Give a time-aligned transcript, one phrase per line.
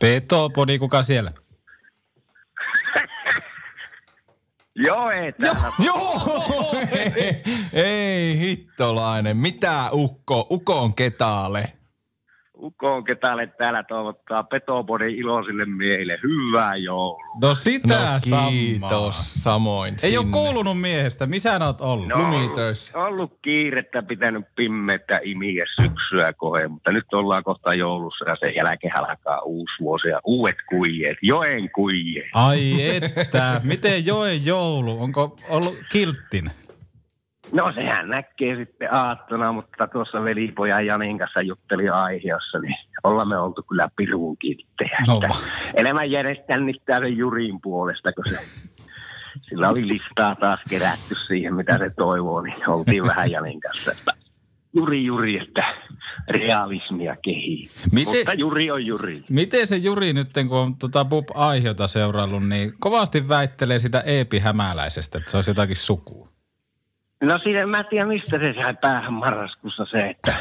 [0.00, 1.32] Petopodi, kuka siellä?
[4.86, 5.60] Joo, ei täällä.
[5.78, 6.74] Joo!
[6.92, 9.36] ei, ei hittolainen.
[9.36, 10.46] Mitä Ukko?
[10.50, 11.72] Uko on ketaalle.
[12.62, 17.24] Ukon ketälle täällä toivottaa Petopodin iloisille miehille hyvää joulua.
[17.42, 19.12] No sitä no, kiitos, samaa.
[19.12, 20.18] samoin Ei sinne.
[20.18, 21.26] ole kuulunut miehestä.
[21.26, 22.08] Missä sä oot ollut?
[22.08, 22.98] No, Lumitöissä.
[22.98, 28.96] Ollut kiirettä, pitänyt pimmeitä imiä syksyä kohe, mutta nyt ollaan kohta joulussa ja sen jälkeen
[28.96, 32.28] alkaa uusi vuosi ja uudet kuijeet, joen kuijeet.
[32.34, 35.02] Ai että, miten joen joulu?
[35.02, 36.50] Onko ollut kilttin?
[37.52, 43.38] No sehän näkee sitten aattona, mutta tuossa velipojan Janin kanssa jutteli aiheessa, niin ollaan me
[43.38, 44.98] oltu kyllä piruun kilttejä.
[45.08, 45.20] No
[46.08, 48.38] Jere jännittää sen Jurin puolesta, kun se,
[49.48, 53.92] sillä oli listaa taas kerätty siihen, mitä se toivoo, niin oltiin vähän Janin kanssa.
[53.92, 54.12] Että
[54.74, 55.64] Juri, Juri, että
[56.28, 57.70] realismia kehii.
[57.92, 59.24] Miten- Mutta Juri on Juri.
[59.30, 64.38] Miten se Juri nyt, kun on tota Bub Aihiota seuraillut, niin kovasti väittelee sitä Eepi
[64.38, 66.28] Hämäläisestä, että se olisi jotakin sukua.
[67.20, 70.34] No siinä mä en tiedä, mistä se sai päähän marraskuussa se, että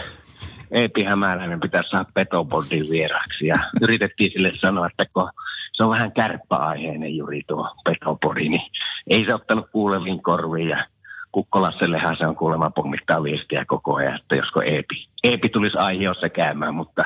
[0.72, 3.48] Eepi Hämäläinen pitäisi saada Petopodin vieraksi.
[3.48, 5.30] Ja yritettiin sille sanoa, että kun
[5.74, 8.72] se on vähän kärppäaiheinen juuri tuo Petopodi, niin
[9.08, 10.70] ei se ottanut kuuleviin korviin.
[10.70, 10.86] Ja
[11.32, 16.76] Kukkolassellehan se on kuulemma pommittaa viestiä koko ajan, että josko Eepi, Eepi tulisi aiheessa käymään,
[16.76, 17.06] mutta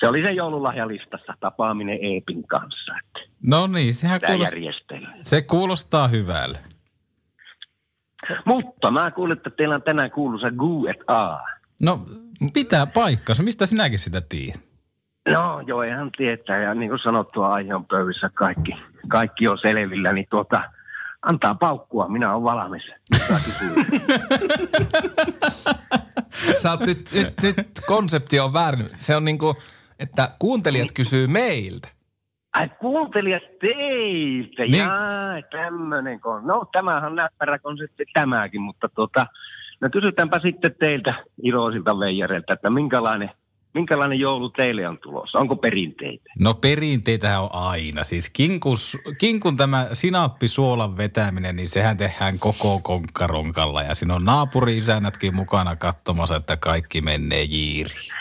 [0.00, 2.92] se oli se joululahjalistassa tapaaminen Eepin kanssa,
[3.42, 6.58] No niin, sehän kuulostaa, se kuulostaa hyvälle.
[8.44, 11.38] Mutta mä kuulin, että teillä on tänään kuuluisa Q&A.
[11.82, 12.04] No,
[12.54, 13.42] pitää paikkansa.
[13.42, 14.60] Mistä sinäkin sitä tiedät?
[15.28, 16.62] No joo, ihan tietää.
[16.62, 18.72] Ja niin kuin sanottua, aihe on pöydissä kaikki,
[19.08, 20.62] kaikki on selvillä, niin tuota,
[21.22, 22.82] antaa paukkua, minä olen valmis.
[26.62, 28.90] Sä oot nyt, nyt, nyt konsepti on väärin.
[28.96, 29.56] Se on niinku,
[29.98, 31.88] että kuuntelijat kysyy meiltä.
[32.52, 34.76] Ai kuuntelijat teiltä, Niin.
[34.76, 36.46] jaa, tämmöinen kon.
[36.46, 39.26] No tämähän on näppärä konsepti tämäkin, mutta tuota,
[39.80, 43.30] no kysytäänpä sitten teiltä iloisilta veijareilta, että minkälainen,
[43.74, 45.38] minkälainen joulu teille on tulossa?
[45.38, 46.24] Onko perinteitä?
[46.38, 48.04] No perinteitähän on aina.
[48.04, 53.82] Siis kinkus, kinkun tämä sinappisuolan vetäminen, niin sehän tehdään koko konkkaronkalla.
[53.82, 58.12] Ja siinä on naapuri-isännätkin mukana katsomassa, että kaikki menee jiiriin.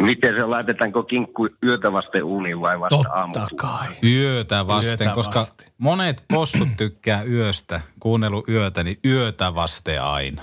[0.00, 3.46] Miten se laitetaanko kinkku yötä vasten uuniin vai vasta Totta aamulla?
[3.56, 3.88] kai.
[4.04, 5.66] Yötä vasten, Yötä koska vasten.
[5.78, 10.42] monet possut tykkää yöstä, kuunnellut yötä, niin yötä vasten aina.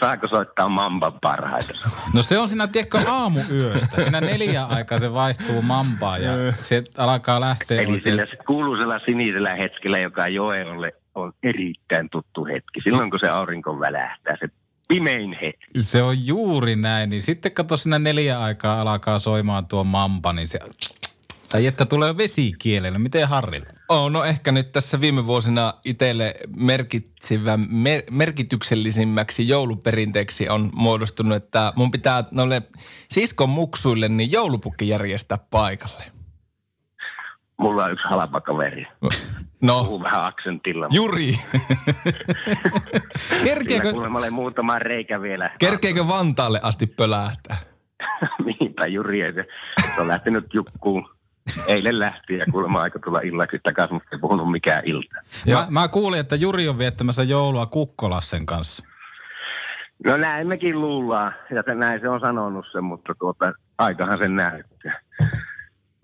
[0.00, 1.74] Saako soittaa mamban parhaita?
[2.14, 4.02] No se on siinä, tiedätkö, aamuyöstä.
[4.02, 9.98] Siinä neljä aikaa se vaihtuu mampaan ja se alkaa lähteä Eli sillä kuuluisella sinisellä hetkellä,
[9.98, 12.80] joka Joeolle on erittäin tuttu hetki.
[12.84, 14.48] Silloin kun se aurinko välähtää, se
[14.88, 15.82] pimein hetki.
[15.82, 17.10] Se on juuri näin.
[17.10, 20.58] Niin sitten kato siinä neljä aikaa alkaa soimaan tuo mampa, niin se...
[21.48, 22.98] Tai että tulee vesikielellä.
[22.98, 23.66] Miten Harrilla?
[23.88, 26.34] Oh, no ehkä nyt tässä viime vuosina itselle
[27.68, 32.62] mer, merkityksellisimmäksi jouluperinteeksi on muodostunut, että mun pitää noille
[33.08, 36.15] siskon muksuille niin joulupukki järjestää paikalle.
[37.56, 38.86] Mulla on yksi halpa kaveri.
[39.62, 40.86] No, Puhuu vähän aksentilla.
[40.90, 41.32] Juri,
[43.44, 45.50] Kerkeekö, kuulemma oli muutama reikä vielä.
[45.58, 47.56] kerkeekö Vantaalle asti pölähtää?
[48.44, 49.46] Niinpä Juri, ei se,
[49.94, 51.16] se on lähtenyt jukkuun.
[51.66, 55.14] Eilen lähti ja kuulemma aika tulla illaksi takaisin, mutta ei puhunut mikään ilta.
[55.52, 58.84] mä, mä kuulin, että Juri on viettämässä joulua Kukkolassen kanssa.
[60.04, 64.36] No näin mekin luullaan, ja se, näin se on sanonut sen, mutta tuota, aikahan sen
[64.36, 65.00] näyttää.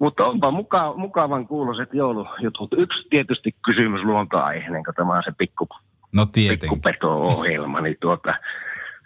[0.02, 2.70] Mutta onpa muka, mukavan kuuloiset joulujutut.
[2.76, 5.68] Yksi tietysti kysymys luontoaiheinen, kun tämä on se pikku,
[6.12, 8.34] No pikkupeto-ohjelma, niin tuota,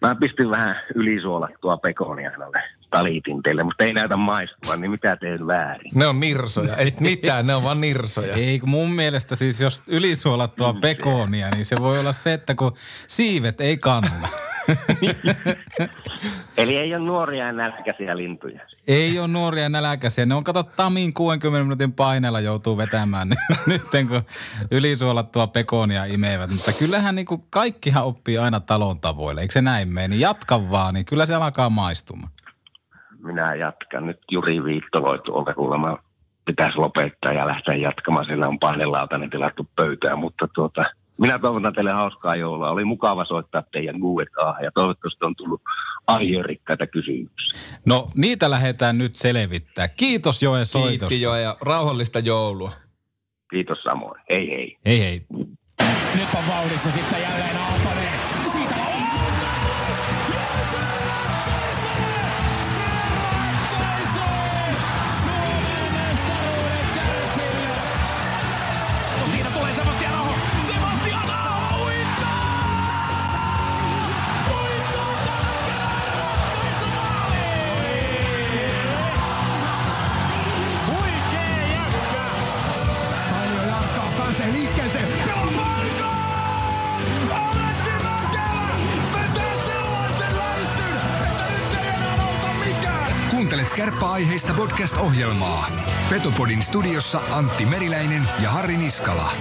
[0.02, 5.46] mä pistin vähän ylisuolattua pekonia noille talitin teille, mutta ei näytä maistua, niin mitä teen
[5.46, 5.92] väärin?
[5.94, 8.34] Ne on nirsoja, ei mitään, ne on vaan nirsoja.
[8.34, 12.72] Ei, kun mun mielestä siis jos ylisuolattua pekonia, niin se voi olla se, että kun
[13.06, 14.28] siivet ei kanna.
[16.58, 18.60] Eli ei ole nuoria ja nälkäisiä lintuja.
[18.88, 20.26] Ei ole nuoria nälkäisiä.
[20.26, 23.28] Ne on, kato, Tamin 60 minuutin paineella joutuu vetämään
[23.66, 24.22] nyt, kun
[24.70, 26.50] ylisuolattua pekonia imevät.
[26.50, 29.40] Mutta kyllähän niin kuin kaikkihan oppii aina talon tavoille.
[29.40, 30.08] Eikö se näin mene?
[30.08, 32.30] Niin jatka vaan, niin kyllä se alkaa maistumaan.
[33.18, 34.06] Minä jatkan.
[34.06, 35.98] Nyt Juri Viittoloitu tuolta kuulemma
[36.44, 38.24] pitäisi lopettaa ja lähteä jatkamaan.
[38.24, 40.84] Sillä on painelautainen tilattu pöytään, mutta tuota,
[41.18, 42.70] minä toivotan teille hauskaa joulua.
[42.70, 45.62] Oli mukava soittaa teidän Q&A ja toivottavasti on tullut
[46.06, 47.60] aiheerikkaita kysymyksiä.
[47.86, 49.88] No niitä lähdetään nyt selvittää.
[49.88, 51.06] Kiitos Joe soitosta.
[51.06, 52.72] Kiitti jo ja rauhallista joulua.
[53.50, 54.20] Kiitos samoin.
[54.30, 54.76] Hei hei.
[54.86, 55.26] Hei hei.
[56.14, 58.35] Nyt on vauhdissa sitten jälleen Aaltonen.
[93.56, 95.70] Kuuntelet kärppäaiheista podcast-ohjelmaa.
[96.08, 99.32] Petopodin studiossa Antti Meriläinen ja Harri Niskala.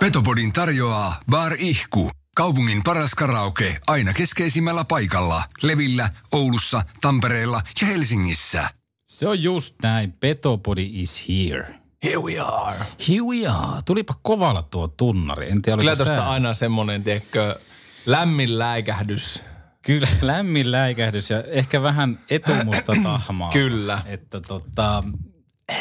[0.00, 2.10] Petopodin tarjoaa Bar Ihku.
[2.36, 5.44] Kaupungin paras karaoke aina keskeisimmällä paikalla.
[5.62, 8.70] Levillä, Oulussa, Tampereella ja Helsingissä.
[9.04, 10.12] Se on just näin.
[10.12, 11.81] Petopodi is here.
[12.04, 12.76] Here we are.
[13.08, 13.80] Here we are.
[13.84, 15.50] Tulipa kovalla tuo tunnari.
[15.50, 17.58] En tiedä, Kyllä sää- aina semmonen, tiedätkö,
[18.06, 19.42] lämmin läikähdys.
[19.82, 23.52] Kyllä, lämmin läikähdys ja ehkä vähän etumusta tahmaa.
[23.52, 24.02] Kyllä.
[24.06, 25.04] Että tota,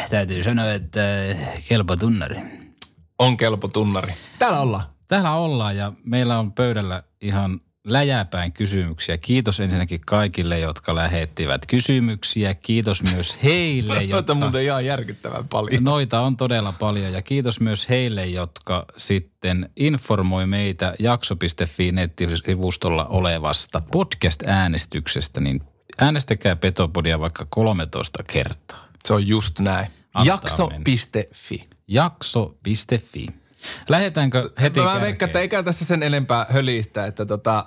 [0.10, 1.00] täytyy sanoa, että
[1.68, 2.38] kelpo tunnari.
[3.20, 4.14] On kelpo tunnari.
[4.40, 4.84] Täällä ollaan.
[5.08, 9.18] Täällä ollaan ja meillä on pöydällä ihan läjäpäin kysymyksiä.
[9.18, 12.54] Kiitos ensinnäkin kaikille, jotka lähettivät kysymyksiä.
[12.54, 14.36] Kiitos myös heille, Noita jotka...
[14.36, 15.84] muuten ihan järkyttävän paljon.
[15.84, 23.82] Noita on todella paljon ja kiitos myös heille, jotka sitten informoi meitä jakso.fi nettisivustolla olevasta
[23.92, 25.62] podcast-äänestyksestä, niin
[25.98, 28.88] äänestäkää Petopodia vaikka 13 kertaa.
[29.06, 29.88] Se on just näin.
[30.14, 31.64] Antaa Jakso.fi.
[31.88, 33.41] Jakso.fi.
[33.90, 35.02] Lähdetäänkö heti Mä kärkeen?
[35.02, 37.66] veikkaan, että eikä tässä sen enempää hölistä, että tota,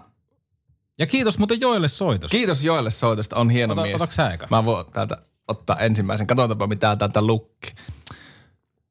[0.98, 2.36] Ja kiitos muuten Joelle soitosta.
[2.36, 3.94] kiitos Joelle soitosta, on hieno Ota- mies.
[3.94, 4.46] otaks sä eka?
[4.50, 5.16] Mä voin täältä
[5.48, 6.26] ottaa ensimmäisen.
[6.26, 7.74] Katsotaanpa mitä täältä lukki.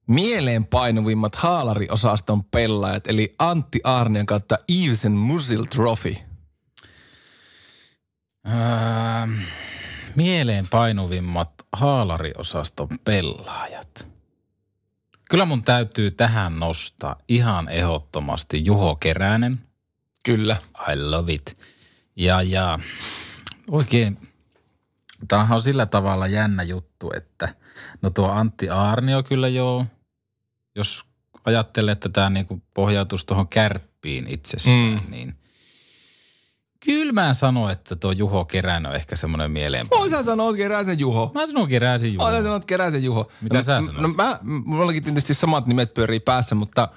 [0.07, 6.15] Mieleenpainuvimmat haalariosaston pelaajat, eli Antti Aarnion kautta Eveson Musil Trophy.
[8.47, 9.27] Öö,
[10.15, 14.07] mieleen painuvimmat haalariosaston pelaajat.
[15.33, 19.59] Kyllä mun täytyy tähän nostaa ihan ehdottomasti Juho Keränen.
[20.25, 20.57] Kyllä.
[20.91, 21.57] I love it.
[22.15, 22.79] Ja, ja
[23.71, 24.17] oikein,
[25.27, 27.55] tämähän on sillä tavalla jännä juttu, että
[28.01, 29.85] no tuo Antti Aarnio kyllä joo,
[30.75, 31.05] jos
[31.45, 35.11] ajattelee, että tämä niinku pohjautuisi tuohon kärppiin itsessään, mm.
[35.11, 35.35] niin
[36.85, 39.87] kyllä mä sanon, että tuo Juho Keränen on ehkä semmoinen mieleen.
[39.91, 41.31] Oi sä sanot Keräsen Juho.
[41.33, 42.25] Mä sanon Keräsen Juho.
[42.25, 43.31] Oi sä sanot Keräsen Juho.
[43.41, 44.01] Mitä no, sä sanot?
[44.01, 46.89] No mä, mullakin tietysti samat nimet pyörii päässä, mutta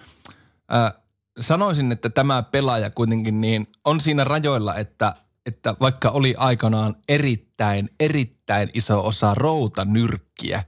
[0.75, 0.93] äh,
[1.41, 5.15] sanoisin, että tämä pelaaja kuitenkin niin on siinä rajoilla, että,
[5.47, 10.65] että vaikka oli aikanaan erittäin, erittäin iso osa routanyrkkiä,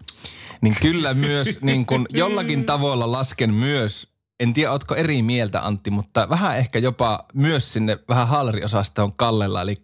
[0.60, 4.08] niin kyllä myös niin kuin jollakin tavoilla lasken myös,
[4.40, 9.62] en tiedä ootko eri mieltä Antti, mutta vähän ehkä jopa myös sinne vähän haalariosastoon kallella,
[9.62, 9.74] eli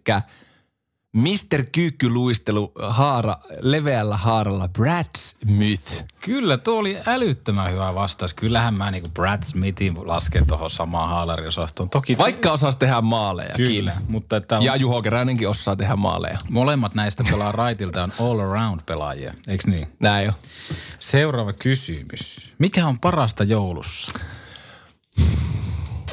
[1.15, 1.63] Mr.
[1.71, 6.03] Kyykkyluistelu haara, leveällä haaralla Brad Smith.
[6.21, 8.33] Kyllä, tuo oli älyttömän hyvä vastaus.
[8.33, 11.89] Kyllähän mä niinku Brad Smithin lasken tuohon samaan haalariosastoon.
[11.89, 13.53] Toki Vaikka osasi tehdä maaleja.
[13.55, 16.37] kyllä, mutta että on, Ja Juho Keränenkin osaa tehdä maaleja.
[16.49, 19.87] molemmat näistä pelaa raitilta on all around pelaajia, eikö niin?
[19.99, 20.31] Näin jo.
[20.99, 22.53] Seuraava kysymys.
[22.59, 24.19] Mikä on parasta joulussa?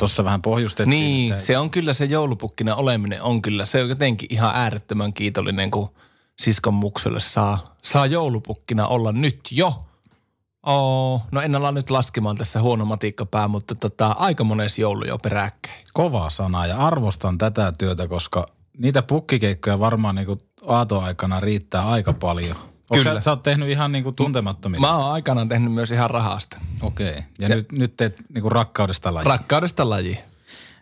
[0.03, 1.45] Tuossa vähän pohjustettiin Niin, sitä.
[1.45, 3.67] se on kyllä se joulupukkina oleminen on kyllä.
[3.67, 5.89] Se on jotenkin ihan äärettömän kiitollinen, kun
[6.41, 9.85] siskon muksulle saa, saa joulupukkina olla nyt jo.
[10.67, 15.19] Oo, no en ala nyt laskemaan tässä huono matikkapää, mutta tota, aika mones joulu jo
[15.19, 15.85] peräkkäin.
[15.93, 18.47] Kova sana ja arvostan tätä työtä, koska
[18.79, 22.57] niitä pukkikeikkoja varmaan niinku aatoaikana riittää aika paljon.
[22.93, 23.15] Kyllä.
[23.15, 24.87] Sä, sä oot tehnyt ihan niinku tuntemattomilla.
[24.87, 26.61] Mä oon aikanaan tehnyt myös ihan rahasta.
[26.81, 27.09] Okei.
[27.11, 27.23] Okay.
[27.39, 29.25] Ja, ja, nyt, nyt teet niinku rakkaudesta laji.
[29.25, 30.19] Rakkaudesta laji.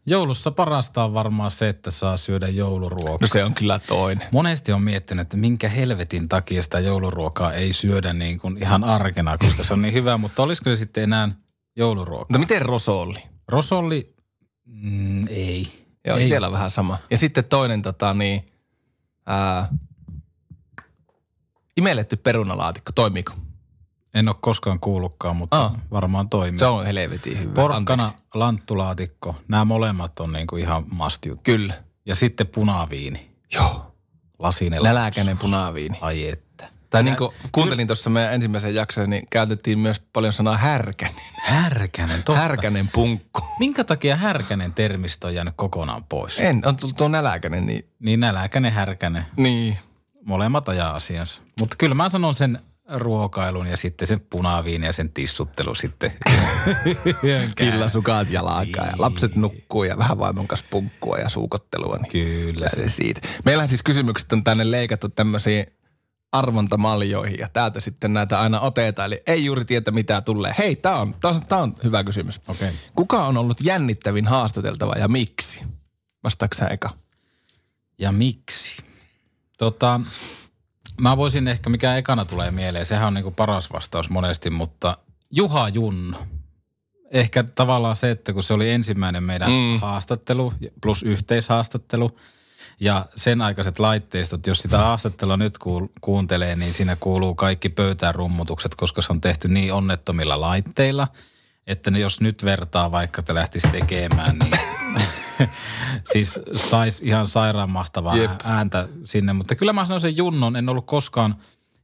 [0.07, 3.19] Joulussa parasta on varmaan se, että saa syödä jouluruokaa.
[3.21, 4.29] No se on kyllä toinen.
[4.31, 9.39] Monesti on miettinyt, että minkä helvetin takia sitä jouluruokaa ei syödä niin kuin ihan arkena,
[9.39, 11.29] koska se on niin hyvä, mutta olisiko se sitten enää
[11.77, 12.25] jouluruoka?
[12.25, 13.23] Mutta miten rosolli?
[13.49, 14.15] Rosolli,
[14.65, 15.67] mm, ei.
[16.07, 16.25] Joo, ei.
[16.25, 16.99] itsellä vähän sama.
[17.11, 18.53] Ja sitten toinen tota niin,
[19.27, 19.69] ää,
[21.81, 23.33] imelletty perunalaatikko, toimiiko?
[24.15, 25.73] En ole koskaan kuullutkaan, mutta Ah.
[25.91, 26.59] varmaan toimii.
[26.59, 27.53] Se on helvetin hyvä.
[27.53, 28.25] Porkkana, Anteeksi.
[28.35, 31.43] lanttulaatikko, nämä molemmat on niin kuin ihan mastijuttu.
[31.45, 31.75] Kyllä.
[32.07, 33.95] Ja sitten punaviini, Joo.
[34.39, 35.99] lasinen Näläkäinen punaviini.
[36.01, 36.69] Ai että.
[36.91, 41.15] Tai niin kuin kuuntelin tuossa meidän ensimmäisen jakson, niin käytettiin myös paljon sanaa härkänen.
[41.45, 42.41] Härkänen, totta.
[42.41, 43.41] Härkänen punkku.
[43.59, 46.39] Minkä takia härkänen termistö on jäänyt kokonaan pois?
[46.39, 47.89] En, on tullut tuo näläkäinen, niin...
[47.99, 49.79] Niin näläkänen, härkänen, Niin.
[50.25, 51.43] Molemmat ajaa asiansa.
[51.61, 52.59] Mutta kyllä mä sanon sen
[52.89, 56.13] ruokailun ja sitten sen punaviini ja sen tissuttelu sitten.
[57.61, 61.97] Villasukat jalkaa ja lapset nukkuu ja vähän vaimon kanssa punkkua ja suukottelua.
[61.97, 63.21] Niin Kyllä se siitä.
[63.45, 65.67] Meillähän siis kysymykset on tänne leikattu tämmöisiin
[66.33, 69.07] arvontamaljoihin ja täältä sitten näitä aina otetaan.
[69.07, 70.55] Eli ei juuri tietä mitä tulee.
[70.59, 72.41] Hei, tää on, tää on, tää on hyvä kysymys.
[72.49, 72.73] Okei.
[72.95, 75.63] Kuka on ollut jännittävin haastateltava ja miksi?
[76.25, 76.91] Vastaako sä eka?
[77.99, 78.90] Ja miksi?
[79.61, 80.01] Tota,
[81.01, 84.99] mä voisin ehkä, mikä ekana tulee mieleen, sehän on niinku paras vastaus monesti, mutta
[85.31, 86.27] Juha Junno.
[87.11, 89.81] Ehkä tavallaan se, että kun se oli ensimmäinen meidän mm.
[89.81, 90.53] haastattelu
[90.83, 92.19] plus yhteishaastattelu
[92.81, 98.15] ja sen aikaiset laitteistot, jos sitä haastattelua nyt kuul- kuuntelee, niin siinä kuuluu kaikki pöytään
[98.15, 101.09] rummutukset, koska se on tehty niin onnettomilla laitteilla,
[101.67, 104.59] että ne jos nyt vertaa vaikka, että lähtisi tekemään, niin
[106.13, 108.31] siis saisi ihan sairaan mahtavaa Jep.
[108.45, 109.33] ääntä sinne.
[109.33, 111.35] Mutta kyllä mä sanon sen Junnon, en ollut koskaan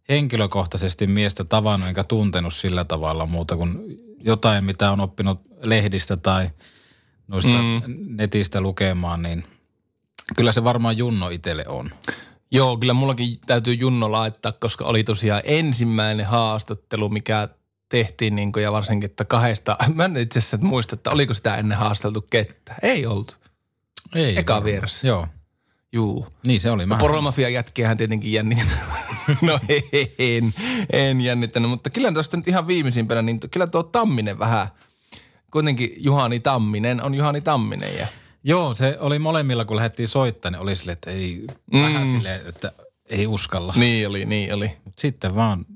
[0.09, 3.79] henkilökohtaisesti miestä tavannut enkä tuntenut sillä tavalla muuta kuin
[4.21, 6.51] jotain, mitä on oppinut lehdistä tai
[7.29, 7.83] noista mm.
[8.09, 9.45] netistä lukemaan, niin
[10.37, 11.91] kyllä se varmaan Junno itselle on.
[12.51, 17.49] Joo, kyllä mullakin täytyy Junno laittaa, koska oli tosiaan ensimmäinen haastattelu, mikä
[17.89, 21.55] tehtiin niin kuin, ja varsinkin, että kahdesta, mä en itse asiassa muista, että oliko sitä
[21.55, 22.75] ennen haasteltu kettä.
[22.83, 23.35] Ei oltu.
[24.15, 25.07] Ei Eka vieressä.
[25.07, 25.27] Joo,
[25.93, 26.27] Juu.
[26.47, 26.87] niin se oli.
[26.87, 28.67] Mä Poromafia jätkiähän tietenkin jännitin.
[29.43, 29.61] no
[30.19, 30.55] en,
[30.93, 34.69] en jännittänyt, mutta kyllä tuosta nyt ihan viimeisimpänä, niin kyllä tuo Tamminen vähän,
[35.51, 38.07] kuitenkin Juhani Tamminen on Juhani Tamminen ja
[38.49, 41.83] Joo, se oli molemmilla, kun lähdettiin soittamaan, niin oli sille, että ei, mm.
[41.83, 42.73] vähän silleen, että
[43.07, 43.75] ei uskalla.
[43.77, 44.71] niin oli, niin oli.
[44.85, 45.67] Mut sitten vaan,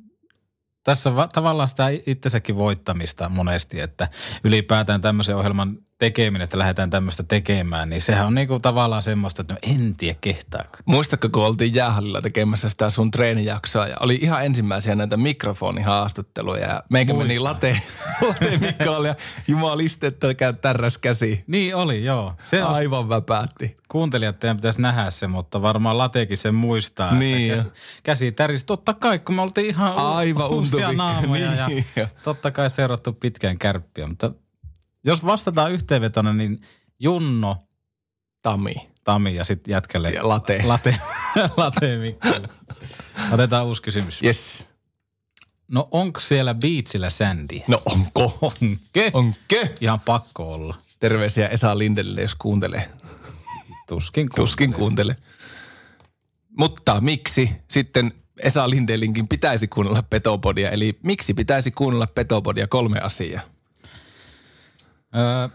[0.84, 4.08] tässä va- tavallaan sitä itsensäkin voittamista monesti, että
[4.44, 9.54] ylipäätään tämmöisen ohjelman tekeminen, että lähdetään tämmöistä tekemään, niin sehän on niinku tavallaan semmoista, että
[9.54, 10.78] no en tiedä kehtaako.
[10.84, 16.82] Muistatko, kun oltiin jäähallilla tekemässä sitä sun treenijaksoa ja oli ihan ensimmäisiä näitä mikrofonihaastatteluja ja
[16.88, 17.44] meikä meni Muistan.
[17.44, 17.80] late,
[18.28, 19.14] late Mikael ja
[19.48, 21.44] jumaliste, että käy tärräs käsi.
[21.46, 22.34] Niin oli, joo.
[22.44, 23.76] Se on, Aivan väpäätti.
[23.88, 27.14] kuuntelijat teidän pitäisi nähdä se, mutta varmaan Latekin sen muistaa.
[27.14, 27.70] Niin että jo.
[27.70, 32.02] käsi, käsi tärisi, totta kai, kun me oltiin ihan Aivan uusia naamoja niin jo.
[32.02, 34.06] ja totta kai seurattu pitkään kärppiä.
[34.06, 34.32] Mutta
[35.04, 36.60] jos vastataan yhteenvetona, niin
[37.00, 37.56] Junno,
[38.42, 38.74] Tami.
[39.04, 40.62] Tami ja sitten jätkälle Ja Late.
[40.64, 40.96] Late,
[41.56, 42.28] late Mikko.
[43.32, 44.22] Otetaan uusi kysymys.
[44.22, 44.66] Yes.
[45.70, 47.64] No onko siellä biitsillä sändiä?
[47.68, 48.38] No onko?
[48.40, 49.10] Onke?
[49.12, 49.38] Onko?
[49.80, 50.74] Ihan pakko olla.
[51.00, 52.90] Terveisiä Esa Lindelle, jos kuuntelee.
[53.88, 55.16] Tuskin Tuskin kuuntele.
[56.58, 60.70] Mutta miksi sitten Esa Lindelinkin pitäisi kuunnella Petopodia?
[60.70, 62.66] Eli miksi pitäisi kuunnella Petopodia?
[62.68, 63.42] Kolme asiaa.
[65.16, 65.48] Öö,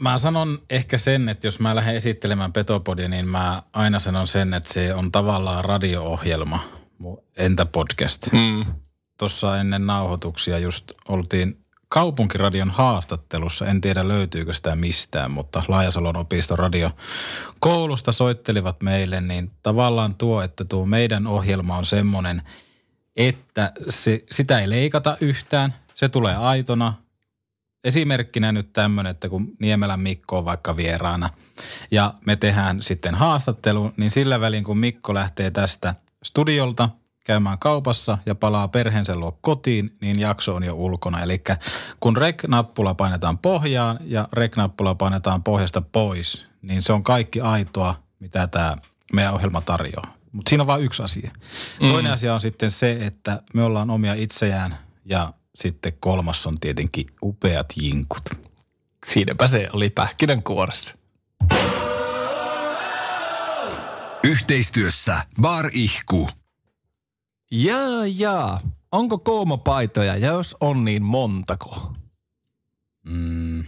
[0.00, 4.54] mä sanon ehkä sen, että jos mä lähden esittelemään Petopodia, niin mä aina sanon sen,
[4.54, 6.68] että se on tavallaan radio-ohjelma,
[7.36, 8.32] entä podcast.
[8.32, 8.64] Mm.
[9.18, 13.66] Tuossa ennen nauhoituksia just oltiin kaupunkiradion haastattelussa.
[13.66, 16.90] En tiedä löytyykö sitä mistään, mutta Laajasalon opiston radio
[17.58, 22.42] koulusta soittelivat meille, niin tavallaan tuo, että tuo meidän ohjelma on semmoinen,
[23.16, 25.74] että se, sitä ei leikata yhtään.
[25.94, 26.94] Se tulee aitona,
[27.84, 31.30] esimerkkinä nyt tämmöinen, että kun Niemelän Mikko on vaikka vieraana
[31.90, 36.88] ja me tehdään sitten haastattelu, niin sillä välin kun Mikko lähtee tästä studiolta
[37.24, 41.20] käymään kaupassa ja palaa perheensä luo kotiin, niin jakso on jo ulkona.
[41.20, 41.42] Eli
[42.00, 48.46] kun rek-nappula painetaan pohjaan ja rek-nappula painetaan pohjasta pois, niin se on kaikki aitoa, mitä
[48.46, 48.76] tämä
[49.12, 50.14] meidän ohjelma tarjoaa.
[50.32, 51.30] Mutta siinä on vain yksi asia.
[51.80, 51.88] Mm.
[51.88, 57.06] Toinen asia on sitten se, että me ollaan omia itseään ja sitten kolmas on tietenkin
[57.22, 58.24] upeat jinkut.
[59.06, 60.94] Siinäpä se oli pähkinänkuoressa.
[64.24, 66.28] Yhteistyössä Bar Ihku.
[67.50, 68.60] Jaa, jaa.
[68.92, 71.92] Onko koomapaitoja ja jos on, niin montako?
[73.06, 73.64] Mm.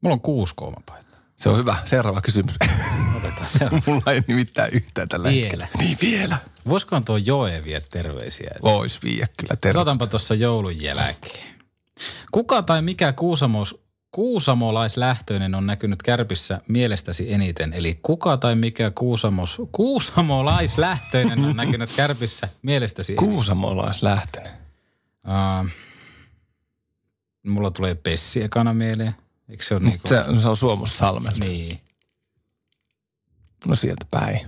[0.00, 1.05] Mulla on kuusi koomapaitoja.
[1.36, 1.76] Se on hyvä.
[1.84, 2.54] Seuraava kysymys.
[3.16, 3.58] Otetaan se.
[3.86, 5.42] Mulla ei nimittäin yhtään tällä Vielä.
[5.42, 5.68] hetkellä.
[5.78, 6.38] Niin vielä.
[6.68, 8.50] Voisikohan tuo Joe vie terveisiä?
[8.62, 9.80] Vois viiä kyllä terve.
[9.80, 11.56] Otanpa tuossa joulun jälkeen.
[12.32, 17.72] Kuka tai mikä kuusamos, kuusamolaislähtöinen on näkynyt kärpissä mielestäsi eniten?
[17.72, 23.28] Eli kuka tai mikä kuusamos, kuusamolaislähtöinen on näkynyt kärpissä mielestäsi eniten?
[23.28, 24.52] Kuusamolaislähtöinen.
[25.26, 25.70] Uh,
[27.46, 29.14] mulla tulee Pessi ekana mieleen.
[29.48, 30.08] Eikö se ole niinku...
[30.08, 31.38] Se, se on Suomussalmelta.
[31.38, 31.80] Niin.
[33.66, 34.40] No sieltä päin.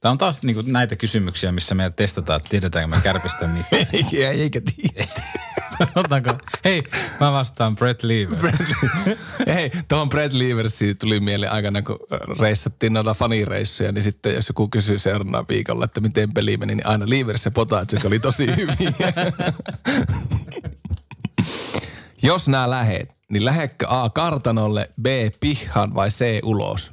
[0.00, 3.86] Tämä on taas niinku näitä kysymyksiä, missä me testataan, että tiedetäänkö me kärpistä mitään.
[3.92, 5.08] Eikä, eikä tiedä.
[5.78, 6.30] Sanotaanko?
[6.64, 6.82] Hei,
[7.20, 8.56] mä vastaan Brett Lever.
[9.54, 11.98] Hei, tuohon Brad Leaversiin tuli mieleen aikana, kun
[12.40, 16.86] reissattiin noilla fanireissuja, niin sitten jos joku kysyy seuraavana viikolla, että miten peli meni, niin
[16.86, 18.92] aina Leavers ja Potatsik oli tosi hyviä.
[22.22, 25.06] Jos nämä lähet, niin lähekkö A kartanolle, B
[25.40, 26.92] pihaan vai C ulos?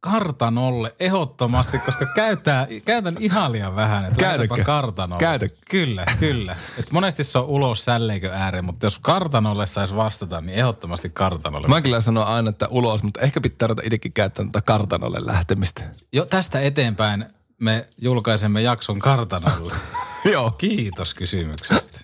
[0.00, 5.20] Kartanolle ehdottomasti, koska käytää, käytän ihan liian vähän, että laitapa kartanolle.
[5.20, 5.46] Käytä.
[5.70, 6.56] Kyllä, kyllä.
[6.78, 11.68] Et monesti se on ulos sälleikö ääreen, mutta jos kartanolle saisi vastata, niin ehdottomasti kartanolle.
[11.68, 15.82] Mä kyllä sanon aina, että ulos, mutta ehkä pitää ruveta itsekin käyttämään tätä kartanolle lähtemistä.
[16.12, 17.26] Jo tästä eteenpäin
[17.60, 19.74] me julkaisemme jakson kartanolle.
[20.32, 20.50] Joo.
[20.50, 21.95] Kiitos kysymyksestä.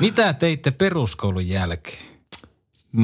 [0.00, 2.14] Mitä teitte peruskoulun jälkeen?
[2.92, 3.02] Mm,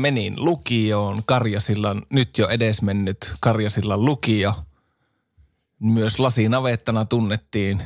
[0.00, 4.54] menin lukioon, Karjasillan, nyt jo edesmennyt Karjasillan lukio.
[5.80, 7.82] Myös lasinavettana tunnettiin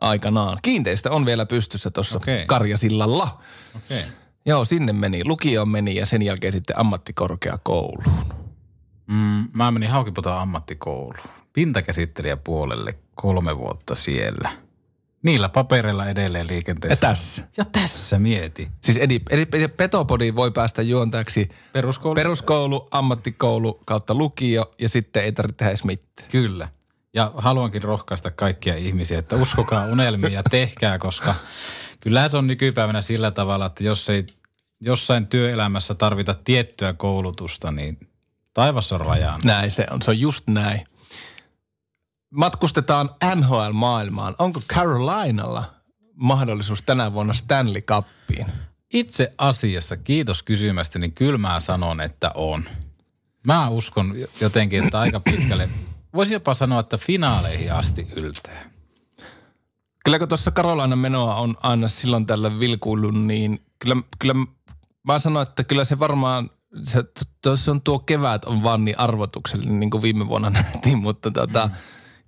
[0.00, 0.58] aikanaan.
[0.62, 2.46] Kiinteistö on vielä pystyssä tuossa Okei.
[2.46, 3.40] Karjasillalla.
[3.76, 4.02] Okay.
[4.46, 5.24] Joo, sinne meni.
[5.24, 8.24] Lukioon meni ja sen jälkeen sitten ammattikorkeakouluun.
[9.06, 11.28] Mm, mä menin Haukiputaan ammattikouluun.
[11.52, 14.52] Pintakäsittelijä puolelle kolme vuotta siellä.
[15.22, 17.06] Niillä papereilla edelleen liikenteessä.
[17.06, 17.48] Ja tässä?
[17.56, 18.68] Ja tässä mieti.
[18.80, 22.14] Siis Edi, Edi Petopodi voi päästä juontajaksi Peruskoulu.
[22.14, 26.30] peruskoulu, ammattikoulu kautta lukio ja sitten ei tarvitse tehdä edes mitään.
[26.30, 26.68] Kyllä.
[27.14, 31.34] Ja haluankin rohkaista kaikkia ihmisiä, että uskokaa unelmiin ja tehkää, koska
[32.00, 34.26] kyllähän se on nykypäivänä sillä tavalla, että jos ei
[34.80, 37.98] jossain työelämässä tarvita tiettyä koulutusta, niin
[38.54, 39.40] taivas on rajaan.
[39.44, 40.80] Näin se on, se on just näin.
[42.32, 44.34] Matkustetaan NHL-maailmaan.
[44.38, 45.64] Onko Carolinalla
[46.14, 48.46] mahdollisuus tänä vuonna Stanley Cupiin?
[48.92, 52.64] Itse asiassa, kiitos kysymästä, niin kyllä mä sanon, että on.
[53.46, 55.68] Mä uskon jotenkin, että aika pitkälle,
[56.14, 58.70] voisi jopa sanoa, että finaaleihin asti yltää.
[60.04, 64.34] Kyllä kun tuossa Carolinan menoa on aina silloin tällä vilkuillut, niin kyllä, kyllä
[65.04, 66.50] mä sanon, että kyllä se varmaan,
[66.84, 67.04] se,
[67.54, 71.66] se on tuo kevät on vaan niin arvotuksellinen, niin kuin viime vuonna nähtiin, mutta tota,
[71.66, 71.72] mm.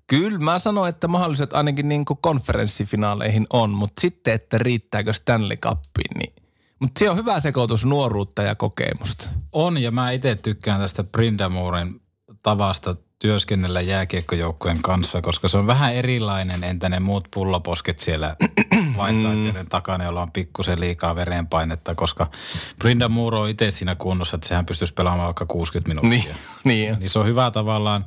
[0.07, 5.57] Kyllä mä sanon, että mahdolliset ainakin niin kuin konferenssifinaaleihin on, mutta sitten, että riittääkö Stanley
[5.57, 6.35] Cupiin, niin
[6.79, 9.31] mutta se on hyvä sekoitus nuoruutta ja kokemusta.
[9.53, 12.01] On, ja mä itse tykkään tästä Brindamoren
[12.43, 18.37] tavasta työskennellä jääkiekkojoukkojen kanssa, koska se on vähän erilainen, entä ne muut pulloposket siellä
[18.97, 22.31] vaihtoehtojen takana, jolla on pikkusen liikaa verenpainetta, koska
[22.79, 26.35] Brinda Moore on itse siinä kunnossa, että sehän pystyisi pelaamaan vaikka 60 minuuttia.
[26.65, 26.97] niin.
[26.99, 28.05] Niin se on hyvä tavallaan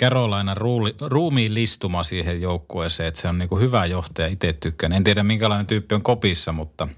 [0.00, 4.92] Carolina ruuli, ruumiin listuma siihen joukkueeseen, että se on niinku hyvä johtaja, itse tykkään.
[4.92, 6.88] En tiedä minkälainen tyyppi on kopissa, mutta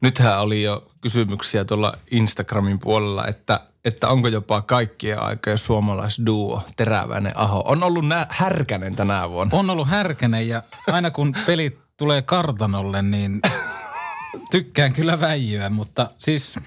[0.00, 7.32] Nythän oli jo kysymyksiä tuolla Instagramin puolella, että, että onko jopa kaikkien aikojen suomalaisduo Teräväinen
[7.34, 7.62] Aho.
[7.66, 9.58] On ollut nä- härkänen tänä vuonna.
[9.58, 13.40] on ollut härkänen ja aina kun pelit tulee kartanolle, niin
[14.50, 16.58] tykkään kyllä väijyä, mutta siis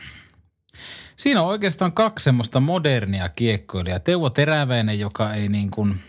[1.17, 4.00] siinä on oikeastaan kaksi semmoista modernia kiekkoilijaa.
[4.00, 6.00] Teuvo Teräväinen, joka ei niin kuin,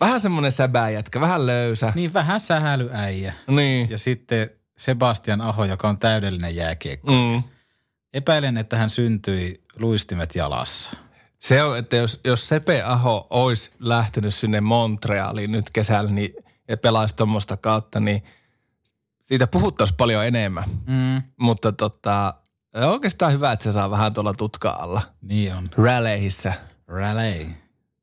[0.00, 1.92] Vähän semmoinen säbäjätkä, vähän löysä.
[1.94, 3.32] niin vähän sähälyäijä.
[3.46, 3.90] Niin.
[3.90, 7.12] Ja sitten Sebastian Aho, joka on täydellinen jääkiekko.
[7.12, 7.42] Mm.
[8.14, 10.92] Epäilen, että hän syntyi luistimet jalassa.
[11.38, 16.32] Se on, että jos, jos Sepe Aho olisi lähtenyt sinne Montrealiin nyt kesällä niin,
[16.68, 18.22] ja pelaisi tuommoista kautta, niin
[19.20, 20.64] siitä puhuttaisiin paljon enemmän.
[20.86, 21.22] Mm.
[21.40, 22.34] Mutta tota,
[22.86, 25.02] on oikeastaan hyvä, että se saa vähän tuolla tutka alla.
[25.22, 25.68] Niin on.
[25.76, 26.52] Ralleihissä.
[26.88, 27.50] Raleigh.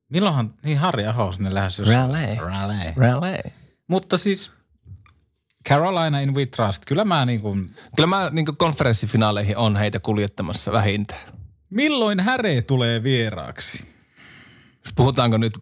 [0.10, 1.90] Milloinhan, niin Harri Aho sinne lähes jos...
[1.90, 2.42] Raleigh.
[2.42, 2.98] Raleigh.
[2.98, 3.52] Raleigh.
[3.88, 4.52] Mutta siis
[5.70, 6.84] Carolina in we trust.
[6.88, 11.22] Kyllä mä niin kuin, Kyllä mä niin konferenssifinaaleihin on heitä kuljettamassa vähintään.
[11.70, 13.90] milloin häre tulee vieraaksi?
[14.96, 15.54] Puhutaanko nyt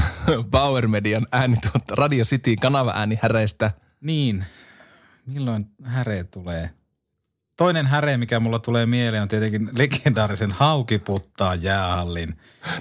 [0.50, 3.70] Power Median äänituotta, Radio City kanava ääni häreistä.
[4.00, 4.44] Niin.
[5.26, 6.70] Milloin häre tulee?
[7.58, 12.38] Toinen häre, mikä mulla tulee mieleen, on tietenkin legendaarisen Haukiputtaan jäähallin.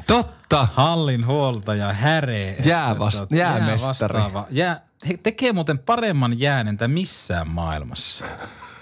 [0.08, 0.68] Totta.
[0.74, 2.56] Hallin huoltaja häre.
[2.60, 4.18] Jäävast- Tota, jäämestari.
[4.18, 4.48] jäävastaava.
[4.50, 8.26] Jää, he tekee muuten paremman jään entä missään maailmassa.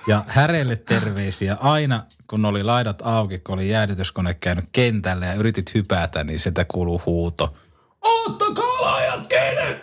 [0.07, 5.73] Ja häreille terveisiä aina, kun oli laidat auki, kun oli jäädytyskone käynyt kentälle ja yritit
[5.73, 7.57] hypätä, niin sitä kuuluu huuto.
[8.01, 9.81] Ottakaa laajat kiinni!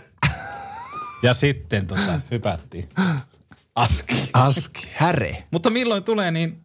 [1.22, 2.88] Ja sitten tota, hypättiin.
[3.74, 4.30] Aski.
[4.32, 5.42] Aski, häre.
[5.50, 6.64] Mutta milloin tulee, niin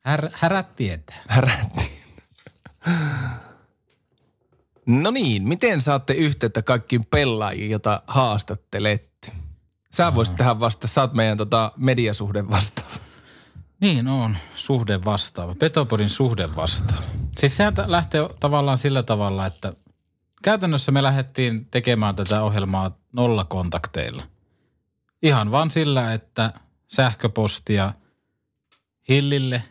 [0.00, 1.22] här, härät tietää.
[1.36, 2.00] Herätti.
[4.86, 9.32] No niin, miten saatte yhteyttä kaikkiin pelaajiin, jota haastattelette?
[9.92, 12.94] Sä voisit tehdä vasta, sä oot meidän tota mediasuhde vastaava.
[13.80, 15.54] Niin on, suhde vastaava.
[15.54, 17.02] Petopodin suhde vastaava.
[17.38, 19.72] Siis sehän lähtee tavallaan sillä tavalla, että
[20.42, 24.22] käytännössä me lähdettiin tekemään tätä ohjelmaa nollakontakteilla.
[25.22, 26.52] Ihan vaan sillä, että
[26.88, 27.92] sähköpostia
[29.08, 29.62] Hillille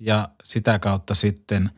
[0.00, 1.70] ja sitä kautta sitten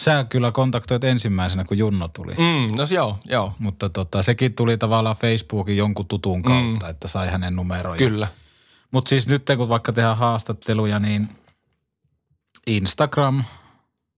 [0.00, 2.32] sä kyllä kontaktoit ensimmäisenä, kun Junno tuli.
[2.32, 6.90] Mm, no joo, joo, Mutta tota, sekin tuli tavallaan Facebookin jonkun tutun kautta, mm.
[6.90, 7.98] että sai hänen numeroja.
[7.98, 8.28] kyllä.
[8.90, 11.28] Mutta siis nyt kun vaikka tehdään haastatteluja, niin
[12.66, 13.44] Instagram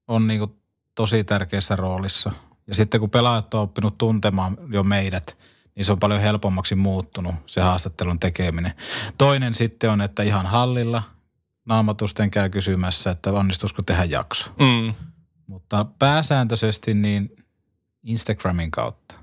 [0.08, 0.56] on niinku
[0.94, 2.32] tosi tärkeässä roolissa.
[2.66, 5.38] Ja sitten kun pelaajat on oppinut tuntemaan jo meidät,
[5.76, 8.72] niin se on paljon helpommaksi muuttunut se haastattelun tekeminen.
[9.18, 11.02] Toinen sitten on, että ihan hallilla
[11.64, 14.50] naamatusten käy kysymässä, että onnistuisiko tehdä jakso.
[14.60, 14.94] Mm.
[15.46, 17.36] Mutta pääsääntöisesti niin
[18.02, 19.18] Instagramin kautta.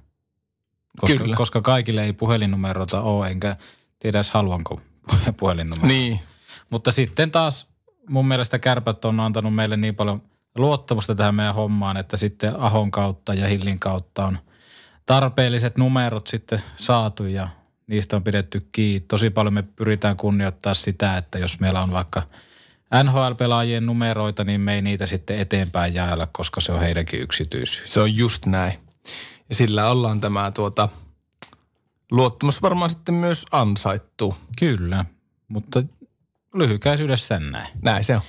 [1.00, 1.36] Koska, Kyllä.
[1.36, 3.56] koska kaikille ei puhelinnumerota ole, enkä
[4.00, 4.82] tiedä edes haluanko
[5.40, 5.88] puhelinnumero.
[5.88, 6.20] Niin.
[6.70, 7.68] Mutta sitten taas
[8.10, 10.22] mun mielestä kärpät on antanut meille niin paljon
[10.56, 14.38] luottamusta tähän meidän hommaan, että sitten Ahon kautta ja Hillin kautta on
[15.06, 17.48] tarpeelliset numerot sitten saatu ja
[17.88, 19.06] niistä on pidetty kiinni.
[19.08, 22.22] Tosi paljon me pyritään kunnioittaa sitä, että jos meillä on vaikka
[23.04, 27.94] NHL-pelaajien numeroita, niin me ei niitä sitten eteenpäin jaella, koska se on heidänkin yksityisyys.
[27.94, 28.74] Se on just näin.
[29.50, 30.90] Ja sillä ollaan tämä tuota,
[32.12, 34.36] luottamus varmaan sitten myös ansaittu.
[34.60, 35.06] Kyllä,
[35.48, 35.84] mutta
[36.56, 37.68] lyhykäisyydessään näin.
[37.82, 38.22] Näin se on.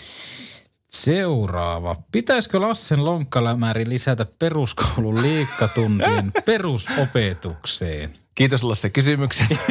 [0.95, 1.97] Seuraava.
[2.13, 8.13] Pitäisikö Lassen lonkkalämäri lisätä peruskoulun liikkatuntien perusopetukseen?
[8.35, 9.55] Kiitos Lasse kysymyksestä.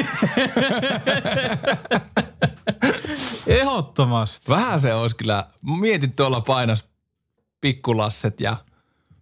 [3.48, 4.52] Ehdottomasti.
[4.52, 5.46] Vähän se olisi kyllä.
[5.62, 6.86] Mietin tuolla painas
[7.62, 8.58] pikkulasset ja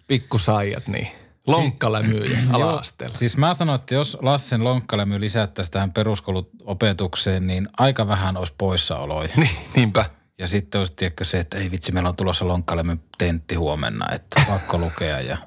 [0.08, 1.08] pikkusaijat, niin
[1.48, 3.16] lonkkalämyyjä ala-asteella.
[3.16, 9.30] Siis mä sanoin, että jos Lassen lonkkalämy lisättäisiin tähän peruskouluopetukseen, niin aika vähän olisi poissaoloja.
[9.36, 10.21] Niin, niinpä.
[10.42, 14.42] Ja sitten olisi tiedätkö se, että ei vitsi, meillä on tulossa lonkkalämy tentti huomenna, että
[14.48, 15.20] pakko lukea.
[15.20, 15.38] Ja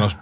[0.00, 0.16] olisi,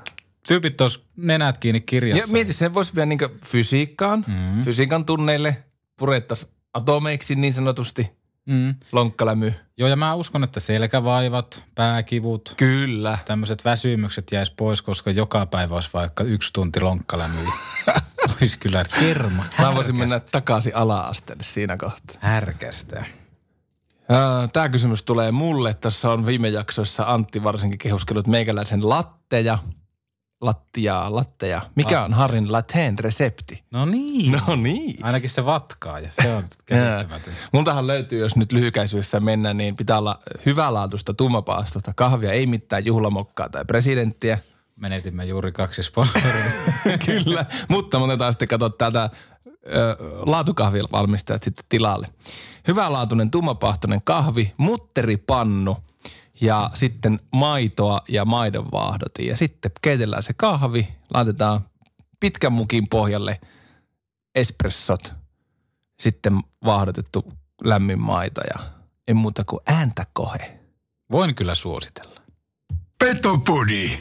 [0.48, 2.24] tyypit olisi nenät kiinni kirjassa.
[2.24, 4.64] Ja mieti, sen voisi vielä niin fysiikkaan, mm.
[4.64, 5.64] fysiikan tunneille
[5.96, 8.74] purettaisiin atomeiksi niin sanotusti Mm.
[8.92, 9.54] lonkkalämy.
[9.78, 13.18] Joo, ja mä uskon, että selkävaivat, pääkivut, Kyllä.
[13.24, 17.52] tämmöiset väsymykset jäisi pois, koska joka päivä olisi vaikka yksi tunti lonkkalämyä.
[18.40, 19.44] olisi kyllä kerma.
[19.58, 22.16] Mä voisin mennä takaisin ala-asteelle siinä kohtaa.
[22.20, 23.04] Härkästä.
[24.52, 25.74] Tämä kysymys tulee mulle.
[25.74, 29.58] Tässä on viime jaksoissa Antti varsinkin kehuskellut meikäläisen latteja.
[30.40, 31.62] Lattia, latteja.
[31.74, 33.64] Mikä on Harin lateen resepti?
[33.70, 34.32] No niin.
[34.46, 35.04] No niin.
[35.04, 37.34] Ainakin se vatkaa ja se on käsittämätön.
[37.52, 43.48] Multahan löytyy, jos nyt lyhykäisyydessä mennään, niin pitää olla hyvälaatuista tummapaastosta kahvia, ei mitään juhlamokkaa
[43.48, 44.38] tai presidenttiä.
[44.76, 46.50] Menetimme juuri kaksi sponsoria.
[47.06, 49.10] Kyllä, mutta me otetaan sitten katsoa täältä
[49.66, 49.96] ö,
[50.26, 52.08] laatukahvivalmistajat sitten tilalle.
[52.68, 55.76] Hyvälaatuinen tummapahtoinen kahvi, mutteripannu
[56.40, 59.26] ja sitten maitoa ja maidonvaahdotin.
[59.26, 61.60] Ja sitten keitellään se kahvi, laitetaan
[62.20, 63.40] pitkän mukin pohjalle
[64.34, 65.14] espressot,
[66.00, 67.32] sitten vaahdotettu
[67.64, 68.64] lämmin maito ja
[69.08, 70.58] ei muuta kuin ääntä kohe.
[71.12, 72.20] Voin kyllä suositella.
[72.98, 73.98] Petopodi.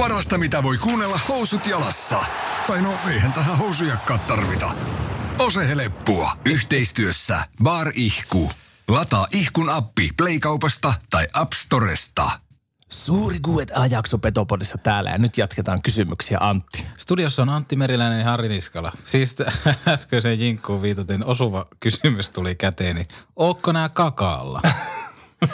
[0.00, 2.24] Parasta mitä voi kuunnella housut jalassa.
[2.66, 4.74] Tai no eihän tähän housujakkaan tarvita.
[5.38, 6.36] Ose heleppua.
[6.44, 8.50] Yhteistyössä Bar Ihku.
[8.88, 12.30] Lataa Ihkun appi Playkaupasta tai App Storesta.
[12.88, 16.86] Suuri Q&A-jakso Petopodissa täällä ja nyt jatketaan kysymyksiä Antti.
[16.96, 18.92] Studiossa on Antti Meriläinen ja Harri Niskala.
[19.04, 19.36] Siis
[19.88, 24.60] äskeiseen jinkkuun viitaten osuva kysymys tuli käteen, niin ootko nää kakaalla?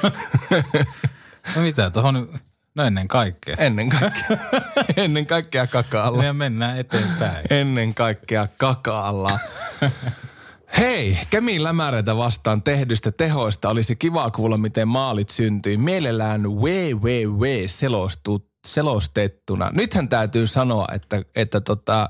[1.56, 2.28] no mitä, tohon,
[2.76, 3.56] no ennen kaikkea.
[3.58, 4.36] Ennen kaikkea,
[5.04, 6.24] ennen kaikkea kakaalla.
[6.24, 7.46] Ja mennään eteenpäin.
[7.50, 9.38] Ennen kaikkea kakaalla.
[10.78, 15.76] Hei, Kemin lämäreitä vastaan tehdystä tehoista olisi kiva kuulla, miten maalit syntyi.
[15.76, 19.70] Mielellään www selostu, selostettuna.
[19.74, 22.08] Nythän täytyy sanoa, että, että tota,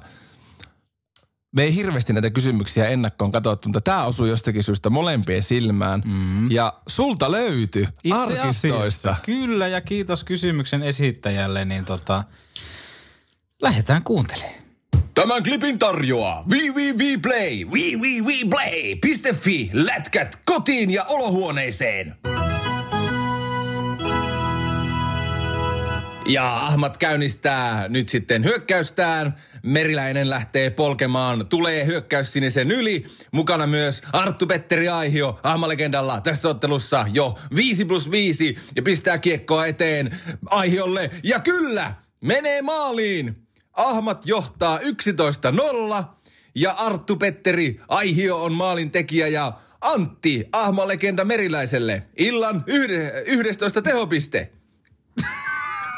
[1.56, 6.02] me ei hirveästi näitä kysymyksiä ennakkoon katsottu, mutta tämä osui jostakin syystä molempien silmään.
[6.04, 6.50] Mm.
[6.50, 9.10] Ja sulta löytyi Itse arkistoista.
[9.10, 12.24] asiassa, Kyllä, ja kiitos kysymyksen esittäjälle, niin tota,
[13.62, 14.54] lähdetään kuuntelemaan.
[15.14, 18.90] Tämän klipin tarjoaa www.play, www.play.fi,
[19.72, 22.16] lätkät kotiin ja olohuoneeseen.
[26.28, 29.34] Ja Ahmat käynnistää nyt sitten hyökkäystään.
[29.62, 33.04] Meriläinen lähtee polkemaan, tulee hyökkäys sinisen yli.
[33.32, 39.66] Mukana myös Arttu Petteri Aihio Ahmalegendalla tässä ottelussa jo 5 plus 5 ja pistää kiekkoa
[39.66, 41.10] eteen Aihiolle.
[41.22, 43.36] Ja kyllä, menee maaliin.
[43.72, 46.04] Ahmat johtaa 11-0
[46.54, 52.02] ja Arttu Petteri Aihio on maalin tekijä ja Antti Ahmalegenda Meriläiselle.
[52.16, 54.55] Illan yhde, 11 tehopiste.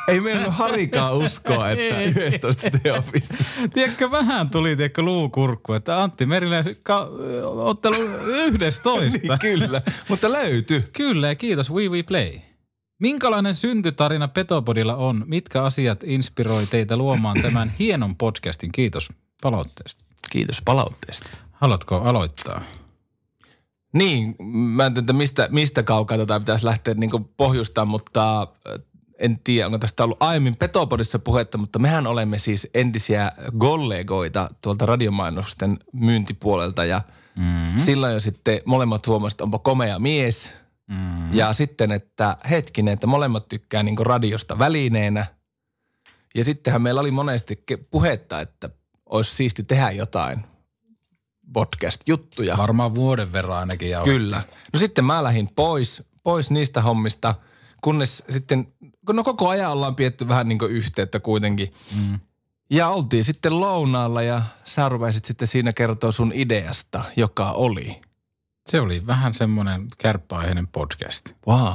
[0.09, 3.35] Ei meidän Harikaan uskoa, että 11 teopista.
[3.73, 7.09] Tiedätkö, vähän tuli tiedätkö, luukurkku, että Antti Meriläisen ka-
[7.45, 9.19] ottelu 11.
[9.19, 10.85] niin, kyllä, mutta löytyi.
[10.93, 12.31] Kyllä, ja kiitos We We Play.
[12.99, 15.25] Minkälainen syntytarina Petopodilla on?
[15.27, 18.73] Mitkä asiat inspiroi teitä luomaan tämän hienon podcastin?
[18.73, 19.09] Kiitos
[19.43, 20.05] palautteesta.
[20.31, 21.31] Kiitos palautteesta.
[21.53, 22.63] Haluatko aloittaa?
[23.93, 28.49] Niin, mä en tiedä, mistä, mistä kaukaa tätä pitäisi lähteä niin pohjustaa, mutta
[29.19, 34.87] en tiedä, onko tästä ollut aiemmin Petopodissa puhetta, mutta mehän olemme siis entisiä kollegoita tuolta
[34.87, 37.03] radiomainosten myyntipuolelta ja
[37.37, 37.79] mm-hmm.
[37.79, 40.53] silloin jo sitten molemmat huomasivat, että onpa komea mies.
[40.91, 41.35] Mm-hmm.
[41.35, 45.27] Ja sitten, että hetkinen, että molemmat tykkää niin radiosta välineenä.
[46.35, 48.71] Ja sittenhän meillä oli monesti puhetta, että
[49.07, 50.45] olisi siisti tehdä jotain
[51.53, 52.57] podcast-juttuja.
[52.57, 53.91] Varmaan vuoden verran ainakin.
[53.91, 54.43] Ja Kyllä.
[54.73, 57.35] No sitten mä lähdin pois, pois niistä hommista,
[57.81, 58.73] kunnes sitten,
[59.13, 61.75] no koko ajan ollaan pietty vähän niin kuin yhteyttä kuitenkin.
[61.97, 62.21] Mm.
[62.71, 68.01] Ja oltiin sitten lounaalla ja sä rupesit sitten siinä kertoa sun ideasta, joka oli.
[68.67, 71.29] Se oli vähän semmoinen kärppäaiheinen podcast.
[71.47, 71.75] Wow.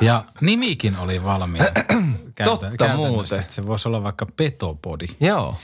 [0.00, 1.66] Ja nimikin oli valmiina.
[2.44, 3.44] Totta käytännössä, muuten.
[3.48, 5.06] Se voisi olla vaikka Petopodi.
[5.20, 5.56] Joo.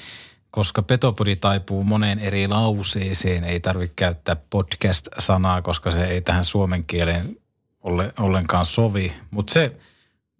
[0.50, 3.44] koska Petopodi taipuu moneen eri lauseeseen.
[3.44, 7.36] Ei tarvitse käyttää podcast-sanaa, koska se ei tähän suomen kieleen
[8.18, 9.12] ollenkaan sovi.
[9.30, 9.76] Mutta se,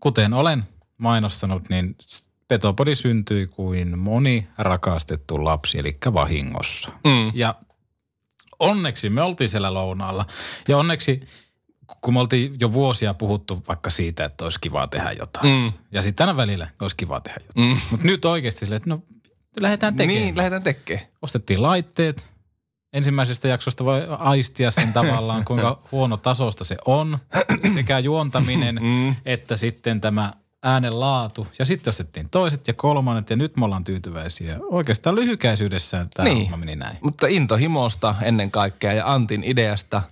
[0.00, 0.64] kuten olen
[0.98, 1.96] mainostanut, niin
[2.48, 6.90] Petopodi syntyi kuin moni rakastettu lapsi, eli vahingossa.
[7.04, 7.33] Mm.
[7.35, 7.54] Ja
[8.59, 10.26] onneksi me oltiin siellä lounaalla.
[10.68, 11.22] Ja onneksi,
[12.00, 15.48] kun me oltiin jo vuosia puhuttu vaikka siitä, että olisi kiva tehdä jotain.
[15.48, 15.72] Mm.
[15.92, 17.68] Ja sitten aina välillä olisi kiva tehdä jotain.
[17.68, 17.80] Mm.
[17.90, 19.02] Mutta nyt oikeasti silleen, että no
[19.61, 20.24] lähdetään tekemään.
[20.24, 21.07] Niin, lähdetään tekemään.
[21.22, 22.34] Ostettiin laitteet.
[22.94, 27.18] Ensimmäisestä jaksosta voi aistia sen tavallaan, kuinka huono tasosta se on.
[27.74, 29.14] Sekä juontaminen Mm.
[29.26, 31.46] että sitten tämä äänen laatu.
[31.59, 34.57] Ja sitten ostettiin toiset ja kolmannet ja nyt me ollaan tyytyväisiä.
[34.70, 36.59] Oikeastaan lyhykäisyydessään tämä Niin.
[36.59, 36.98] meni näin.
[37.00, 40.02] Mutta intohimosta ennen kaikkea ja Antin ideasta.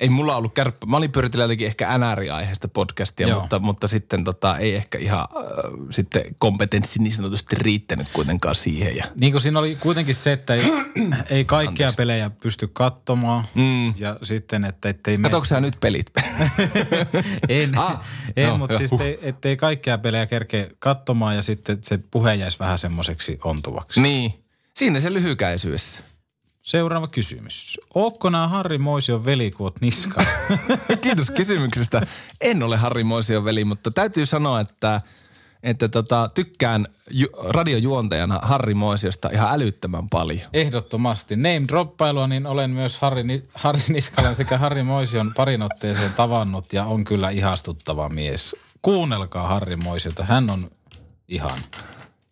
[0.00, 0.86] Ei mulla ollut kärppä.
[0.86, 3.40] Mä olin pyöritellyt jotenkin ehkä NR-aiheesta podcastia, Joo.
[3.40, 5.46] mutta, mutta sitten tota, ei ehkä ihan äh,
[5.90, 8.96] sitten kompetenssi niin sanotusti riittänyt kuitenkaan siihen.
[8.96, 10.62] Ja, Niin kuin siinä oli kuitenkin se, että ei,
[11.30, 11.96] ei kaikkia Anteeksi.
[11.96, 13.44] pelejä pysty katsomaan.
[13.54, 13.94] Mm.
[13.96, 16.06] Ja sitten, että ettei Katsoinko sä nyt pelit?
[17.48, 18.00] En, Ah,
[18.36, 18.78] en joo, mutta joo.
[18.78, 24.00] siis ettei, ettei kaikkia pelejä kerkeä katsomaan ja sitten se puhe jäisi vähän semmoiseksi ontuvaksi.
[24.02, 24.34] niin.
[24.76, 26.00] Siinä se lyhykäisyydessä.
[26.68, 27.80] Seuraava kysymys.
[27.94, 30.24] Ootko nämä Harri Moision velikuot niska?
[31.02, 32.06] Kiitos kysymyksestä.
[32.40, 35.00] En ole Harri Moision veli, mutta täytyy sanoa, että,
[35.62, 40.48] että tota, tykkään ju- radiojuontajana Harri Moisiosta ihan älyttömän paljon.
[40.52, 41.36] Ehdottomasti.
[41.36, 46.72] Name droppailua, niin olen myös Harri, Ni- Harri Niskalan sekä Harri Moision parin otteeseen tavannut
[46.72, 48.56] ja on kyllä ihastuttava mies.
[48.82, 50.70] Kuunnelkaa Harri Moisiota, hän on
[51.28, 51.58] ihan.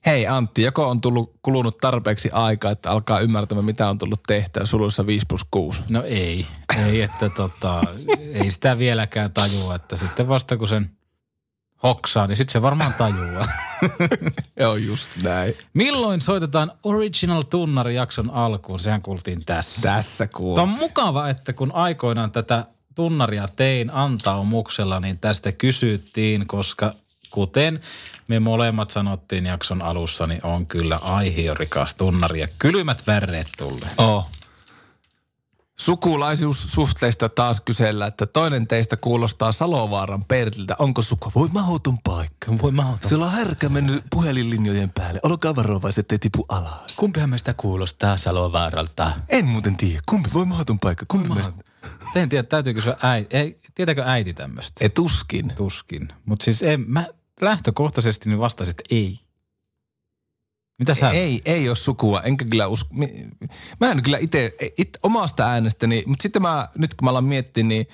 [0.07, 4.67] Hei Antti, joko on tullut kulunut tarpeeksi aikaa, että alkaa ymmärtämään, mitä on tullut tehtyä
[4.67, 5.81] sulussa 5 plus 6?
[5.91, 6.47] No ei,
[6.85, 7.83] ei, että tota,
[8.33, 10.91] ei sitä vieläkään tajua, että sitten vasta kun sen
[11.83, 13.49] hoksaa, niin sitten se varmaan tajuaa.
[14.61, 15.55] Joo, just näin.
[15.75, 18.81] Milloin soitetaan Original Tunnari jakson alkuun?
[18.81, 19.83] Sehän kuultiin tässä.
[19.83, 20.63] Tässä Tämä kuuluu.
[20.63, 26.95] on mukava, että kun aikoinaan tätä tunnaria tein antaumuksella, niin tästä kysyttiin, koska
[27.37, 27.81] kuten
[28.29, 33.95] me molemmat sanottiin jakson alussa, niin on kyllä aihiorikas tunnari ja kylmät väreet tulleet.
[33.99, 34.31] Oh.
[35.79, 40.77] Sukulaisuussuhteista taas kysellä, että toinen teistä kuulostaa Salovaaran Pertiltä.
[40.79, 41.33] Onko suku?
[41.35, 42.59] Voi mahdoton paikka.
[42.63, 43.09] Voi mahdoton.
[43.09, 45.21] Siellä on härkä mennyt puhelinlinjojen päälle.
[45.23, 46.97] Olkaa varovaiset, ettei tipu alas.
[46.97, 49.13] Kumpihan meistä kuulostaa Salovaaralta?
[49.29, 50.01] En muuten tiedä.
[50.09, 51.05] Kumpi voi mahdoton paikka?
[51.09, 51.53] Kumpi meistä?
[52.15, 53.37] En tiedä, täytyy kysyä äiti.
[53.37, 54.85] Ei, tietääkö äiti tämmöistä?
[54.85, 55.53] Ei tuskin.
[55.57, 56.09] Tuskin.
[56.25, 57.07] Mutta siis en, mä
[57.41, 59.21] lähtökohtaisesti niin vastasin, että ei.
[60.79, 61.11] Mitä sä?
[61.11, 62.95] Ei, ei ole sukua, enkä kyllä usko.
[63.81, 67.65] Mä en kyllä itse, it, omasta äänestäni, mutta sitten mä, nyt kun mä alan miettiä,
[67.65, 67.87] niin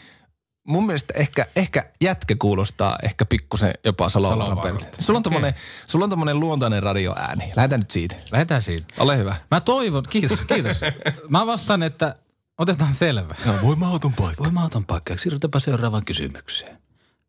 [0.67, 4.79] mun mielestä ehkä, ehkä jätkä kuulostaa ehkä pikkusen jopa Salovaaran.
[4.99, 5.55] Sulla on tommonen,
[5.87, 7.53] sulla on tommonen luontainen radioääni.
[7.57, 8.17] Lähdetään nyt siitä.
[8.31, 8.85] Lähdetään siitä.
[8.99, 9.37] Ole hyvä.
[9.51, 10.81] Mä toivon, kiitos, kiitos.
[11.29, 12.15] Mä vastaan, että
[12.59, 13.35] otetaan selvä.
[13.47, 14.45] No, voimauton paikka.
[14.45, 15.17] Voimauton paikka.
[15.17, 16.82] Siirrytäänpä seuraavaan kysymykseen.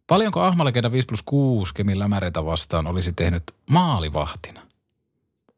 [0.07, 4.61] Paljonko Ahmalegenda 5 plus 6 Kemin lämäreitä vastaan olisi tehnyt maalivahtina?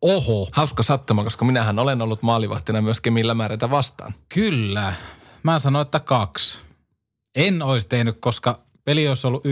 [0.02, 0.48] Oho.
[0.52, 4.14] Hauska sattuma, koska minähän olen ollut maalivahtina myös Kemin lämäreitä vastaan.
[4.30, 4.94] Kyllä.
[5.44, 6.58] Mä sanoin, että kaksi.
[7.36, 9.50] En olisi tehnyt, koska peli olisi ollut 11-0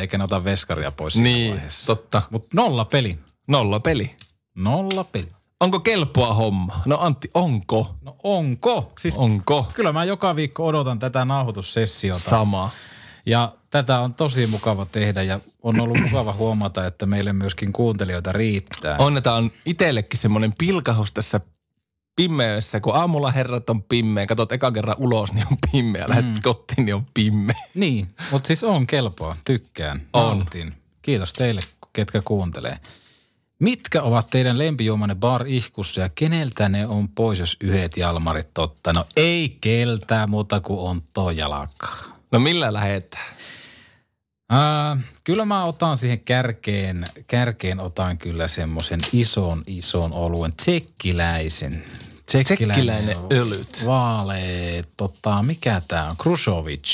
[0.00, 1.86] eikä ne ota veskaria pois siinä Niin, vaiheessa.
[1.86, 2.22] totta.
[2.30, 3.18] Mutta nolla peli.
[3.46, 4.16] Nolla peli.
[4.54, 5.28] Nolla peli.
[5.60, 6.82] Onko kelpoa homma?
[6.86, 7.94] No Antti, onko?
[8.02, 8.92] No onko?
[8.98, 9.66] Siis Onko?
[9.74, 12.30] kyllä mä joka viikko odotan tätä nauhoitussessiota.
[12.30, 12.70] Sama.
[13.26, 18.32] Ja tätä on tosi mukava tehdä ja on ollut mukava huomata, että meille myöskin kuuntelijoita
[18.32, 18.96] riittää.
[18.98, 21.40] Onnetaan itsellekin semmoinen pilkahus tässä
[22.16, 26.42] pimeydessä, kun aamulla herrat on pimeä, katsot eka kerran ulos, niin on pimeä, lähdet Mm.
[26.42, 27.56] kotiin, niin on pimeä.
[27.74, 30.38] Niin, mutta siis on kelpoa, tykkään, On.
[30.38, 30.74] nautin.
[31.02, 31.60] Kiitos teille,
[31.92, 32.78] ketkä kuuntelee.
[33.60, 38.92] Mitkä ovat teidän lempijuomanne bar ihkussa ja keneltä ne on pois, jos yhdet jalmarit totta?
[38.92, 42.13] No ei keltää muuta kuin on toi jalkaa.
[42.34, 43.34] No millä lähetään?
[44.50, 51.84] Ää, kyllä mä otan siihen kärkeen, kärkeen otan kyllä semmoisen ison, ison oluen, tsekkiläisen.
[52.26, 53.82] Tsekkiläinen on ölyt.
[53.86, 56.88] Vaalee, tota, mikä tää on, Krusovic.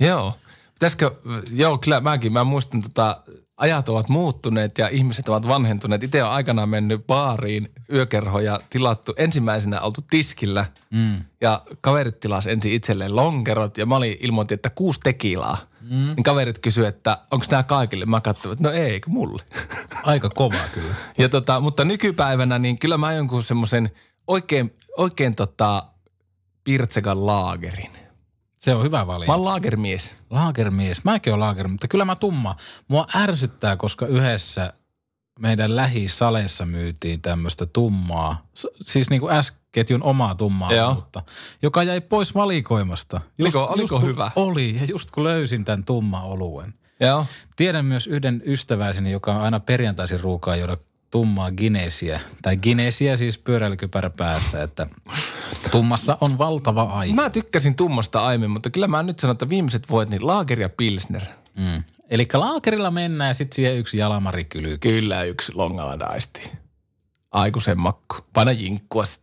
[0.00, 0.36] Joo.
[0.74, 1.10] Pitäisikö,
[1.52, 3.22] joo kyllä mäkin, mä muistan tota,
[3.60, 6.02] ajat ovat muuttuneet ja ihmiset ovat vanhentuneet.
[6.02, 9.14] Itse on aikanaan mennyt baariin yökerhoja tilattu.
[9.16, 11.24] Ensimmäisenä oltu tiskillä Mm.
[11.40, 15.58] ja kaverit tilas ensin itselleen lonkerot ja mä olin ilmoitin, että kuusi tekilaa.
[15.80, 16.06] Mm.
[16.16, 18.06] Niin kaverit kysyi, että onko nämä kaikille?
[18.06, 19.42] Mä katsoin, että no ei, eikö mulle.
[20.04, 20.94] Aika kovaa kyllä.
[21.18, 23.90] Ja tota, mutta nykypäivänä niin kyllä mä jonkun semmoisen
[24.26, 25.82] oikein, oikein tota
[26.64, 27.90] pirtsekan laagerin.
[28.60, 29.32] Se on hyvä Mä valinta.
[29.32, 30.14] oon laagermies.
[30.30, 31.04] Laagermies.
[31.04, 32.56] Mäkin olen laagermies, mutta kyllä mä tumma.
[32.88, 34.72] Mua ärsyttää, koska yhdessä
[35.38, 38.46] meidän lähisaleissa myytiin tämmöistä tummaa,
[38.84, 40.90] siis niin kuin S-ketjun omaa tummaa Joo.
[40.90, 41.22] olutta,
[41.62, 43.20] joka jäi pois valikoimasta.
[43.40, 44.30] Oliko- oliko kun hyvä?
[44.36, 46.74] Oli, ja just kun löysin tämän tumma oluen.
[47.00, 47.26] Joo.
[47.56, 50.76] Tiedän myös yhden ystäväiseni, joka on aina perjantaisin ruukaa juoda
[51.10, 52.20] tummaa Guinnessia.
[52.42, 54.86] Tai Guinnessia siis pyöräilykypärä päässä, että
[55.70, 57.14] tummassa on valtava aika.
[57.14, 60.68] Mä tykkäsin tummasta aiemmin, mutta kyllä mä nyt sanon, että viimeiset vuodet niin laager ja
[60.68, 61.22] pilsner.
[61.56, 61.82] Mm.
[62.10, 64.78] Eli laakerilla mennään ja sitten siihen yksi jalamari kylyy.
[64.78, 66.50] Kyllä yksi longalla daisti.
[67.30, 68.16] Aikuisen makku.
[68.32, 69.22] Paina jinkkua sit.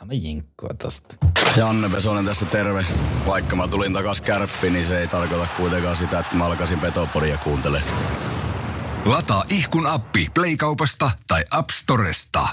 [0.00, 1.16] Anna jinkkua tosta.
[1.56, 2.86] Janne Pesonen tässä terve.
[3.26, 7.38] Vaikka mä tulin takas kärppiin, niin se ei tarkoita kuitenkaan sitä, että mä alkaisin Petopodia
[7.38, 7.82] kuuntele.
[9.06, 12.48] Lataa ihkun appi Playkaupasta tai App Storesta.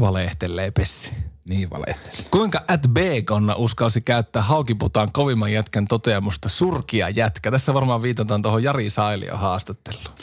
[0.00, 1.12] Valehtelee Pessi.
[1.48, 2.28] Niin valehteli.
[2.30, 7.50] Kuinka at Bacon uskalsi käyttää haukiputaan kovimman jätkän toteamusta surkia jätkä?
[7.50, 10.14] Tässä varmaan viitataan tuohon Jari Sailion haastatteluun.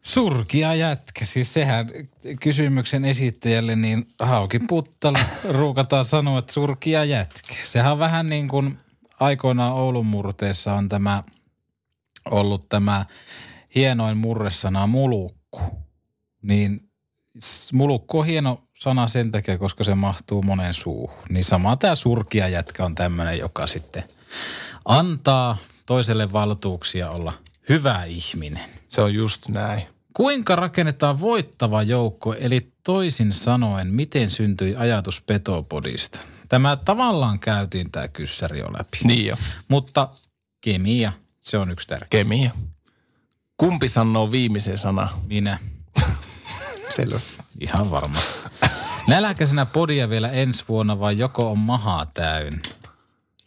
[0.00, 1.24] Surkia jätkä.
[1.24, 1.88] Siis sehän
[2.40, 5.18] kysymyksen esittäjälle, niin Hauki Puttala
[5.58, 7.54] ruukataan sanoa, että surkia jätkä.
[7.64, 8.78] Sehän on vähän niin kuin
[9.20, 11.22] aikoinaan Oulun murteessa on tämä
[12.30, 13.06] ollut tämä
[13.74, 15.60] hienoin murresana mulukku.
[16.42, 16.90] Niin
[17.72, 21.18] mulukku on hieno sana sen takia, koska se mahtuu monen suuhun.
[21.28, 24.04] Niin sama tämä surkia jätkä on tämmöinen, joka sitten
[24.84, 25.56] antaa
[25.86, 27.32] toiselle valtuuksia olla
[27.68, 28.64] hyvä ihminen.
[28.88, 29.82] Se on just näin.
[30.12, 36.18] Kuinka rakennetaan voittava joukko, eli toisin sanoen, miten syntyi ajatus Petopodista?
[36.48, 38.98] Tämä tavallaan käytiin tämä kyssäri jo läpi.
[39.04, 39.36] Niin jo.
[39.68, 40.08] Mutta
[40.60, 42.08] kemia, se on yksi tärkeä.
[42.10, 42.50] Kemia.
[43.62, 45.08] Kumpi sanoo viimeisen sana?
[45.28, 45.58] Minä.
[46.96, 47.20] Selvä.
[47.60, 48.18] Ihan varma.
[49.08, 52.58] Nälkäisenä podia vielä ensi vuonna vai joko on mahaa täynnä?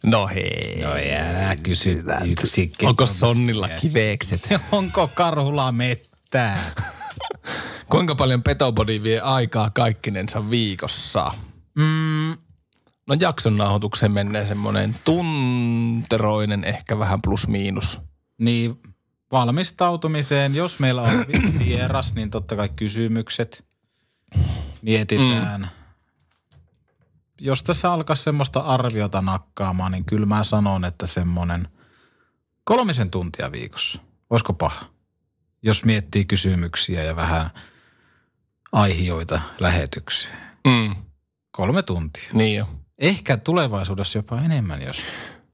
[0.04, 0.82] No hei.
[0.82, 2.72] No älä kysy yksi.
[2.82, 4.48] Onko Sonnilla kivekset?
[4.72, 6.58] Onko karhulla mettää?
[7.90, 11.32] Kuinka paljon Petobody vie aikaa kaikkinensa viikossa?
[11.74, 12.36] Mm,
[13.06, 18.00] No jakson nauhoitukseen menee semmoinen tunteroinen, ehkä vähän plus miinus.
[18.38, 18.80] Niin
[19.32, 23.66] valmistautumiseen, jos meillä on vi- vieras, niin totta kai kysymykset
[24.82, 25.60] mietitään.
[25.60, 25.68] Mm.
[27.40, 31.68] Jos tässä alkaa semmoista arviota nakkaamaan, niin kyllä mä sanon, että semmoinen
[32.64, 33.98] kolmisen tuntia viikossa.
[34.30, 34.84] Olisiko paha?
[35.62, 37.50] Jos miettii kysymyksiä ja vähän
[38.72, 40.38] aihioita lähetykseen.
[40.66, 40.94] Mm.
[41.50, 42.30] Kolme tuntia.
[42.32, 42.68] Niin jo.
[42.98, 45.02] Ehkä tulevaisuudessa jopa enemmän, jos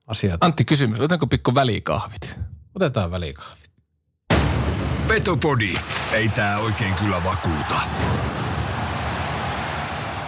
[0.07, 0.45] asiat...
[0.45, 2.39] Antti kysymys, otanko pikku välikahvit?
[2.75, 3.62] Otetaan välikahvit.
[5.09, 5.75] Petopodi.
[6.12, 7.81] Ei tää oikein kyllä vakuuta.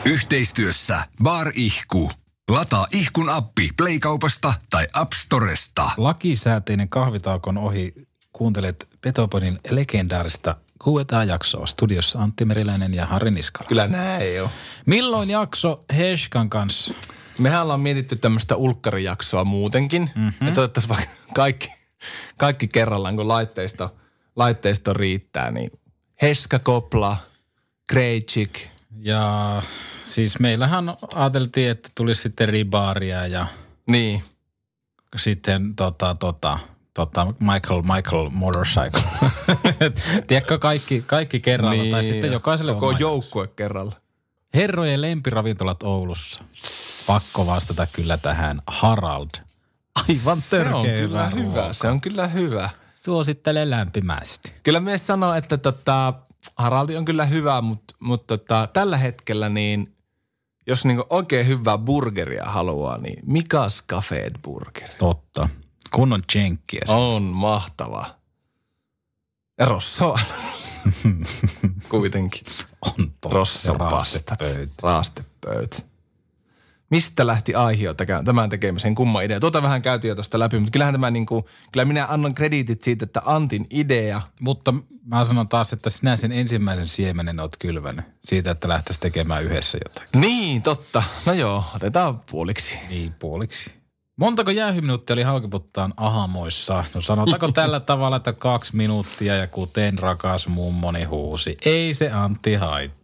[0.04, 2.10] Yhteistyössä Bar Ihku.
[2.48, 5.90] Lataa Ihkun appi Playkaupasta tai App Storesta.
[5.96, 7.94] Lakisääteinen kahvitaukon ohi
[8.32, 11.66] kuuntelet Petopodin legendaarista kuuetaan jaksoa.
[11.66, 13.68] Studiossa Antti Meriläinen ja Harri Niskala.
[13.68, 14.48] Kyllä näin on.
[14.86, 16.94] Milloin jakso Heskan kanssa?
[17.38, 20.10] Mehän ollaan mietitty tämmöistä ulkkarijaksoa muutenkin.
[20.14, 20.46] Mm-hmm.
[20.48, 21.68] Ja toivottavasti vaikka kaikki,
[22.38, 23.96] kaikki kerrallaan, kun laitteisto,
[24.36, 25.70] laitteisto riittää, niin
[26.22, 27.16] Heska Kopla,
[27.88, 28.68] Krejcik.
[28.98, 29.62] Ja
[30.02, 33.46] siis meillähän ajateltiin, että tulisi sitten ribaria ja
[33.90, 34.22] Niin.
[35.16, 36.58] sitten tota, tota,
[36.94, 39.02] tota, Michael, Michael Motorcycle.
[40.26, 43.92] Tiedätkö, kaikki, kaikki kerralla niin, tai sitten jokaiselle Koko oma joukkue kerralla.
[44.54, 46.44] Herrojen lempiravintolat Oulussa.
[47.06, 49.28] Pakko vastata kyllä tähän Harald.
[50.08, 51.72] Aivan Se on törkeä kyllä hyvä, hyvä.
[51.72, 52.70] Se on kyllä hyvä.
[53.04, 54.52] Suosittelen lämpimästi.
[54.62, 56.14] Kyllä mies sanoo, että tota,
[56.56, 59.96] Haraldi on kyllä hyvä, mutta, mutta tota, tällä hetkellä niin,
[60.66, 64.88] jos niinku oikein hyvää burgeria haluaa, niin Mikas Café Burger.
[64.98, 65.48] Totta.
[65.90, 66.84] Kunnon jenkkiä.
[66.88, 68.06] On mahtava.
[69.58, 70.14] Rosso
[71.88, 72.46] Kuitenkin.
[72.80, 73.28] On totta.
[73.28, 74.40] Rosson pastat.
[74.40, 74.72] raastepöytä.
[74.82, 75.86] Raastepöyt.
[76.94, 79.40] Mistä lähti aihio tekemään- tämän tekemisen kumma idea?
[79.40, 83.04] Tuota vähän käytiin jo tuosta läpi, mutta kyllähän tämä niinku, kyllä minä annan krediitit siitä,
[83.04, 84.22] että Antin idea.
[84.40, 84.74] Mutta
[85.04, 89.78] mä sanon taas, että sinä sen ensimmäisen siemenen oot kylvänyt siitä, että lähtäisi tekemään yhdessä
[89.84, 90.20] jotakin.
[90.20, 91.02] Niin, totta.
[91.26, 92.78] No joo, otetaan puoliksi.
[92.88, 93.70] Niin, puoliksi.
[94.16, 96.84] Montako jäähyminuuttia oli haukiputtaan ahamoissa?
[96.94, 101.56] No sanotaanko tällä tavalla, että kaksi minuuttia ja kuten rakas mummoni huusi.
[101.64, 103.03] Ei se Antti haittaa.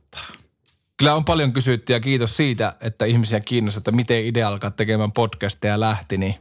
[1.01, 5.13] Kyllä on paljon kysytty ja kiitos siitä, että ihmisiä kiinnostaa, että miten idea alkaa tekemään
[5.13, 6.19] podcasteja lähti.
[6.19, 6.35] Niin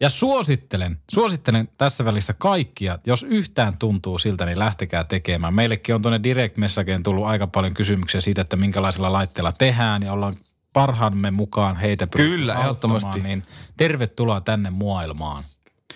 [0.00, 5.54] Ja suosittelen, suosittelen tässä välissä kaikkia, jos yhtään tuntuu siltä, niin lähtekää tekemään.
[5.54, 10.12] Meillekin on tuonne direct messageen tullut aika paljon kysymyksiä siitä, että minkälaisella laitteella tehdään ja
[10.12, 10.34] ollaan
[10.72, 13.20] parhaamme mukaan heitä Kyllä, ehdottomasti.
[13.20, 13.42] Niin
[13.76, 15.44] tervetuloa tänne maailmaan.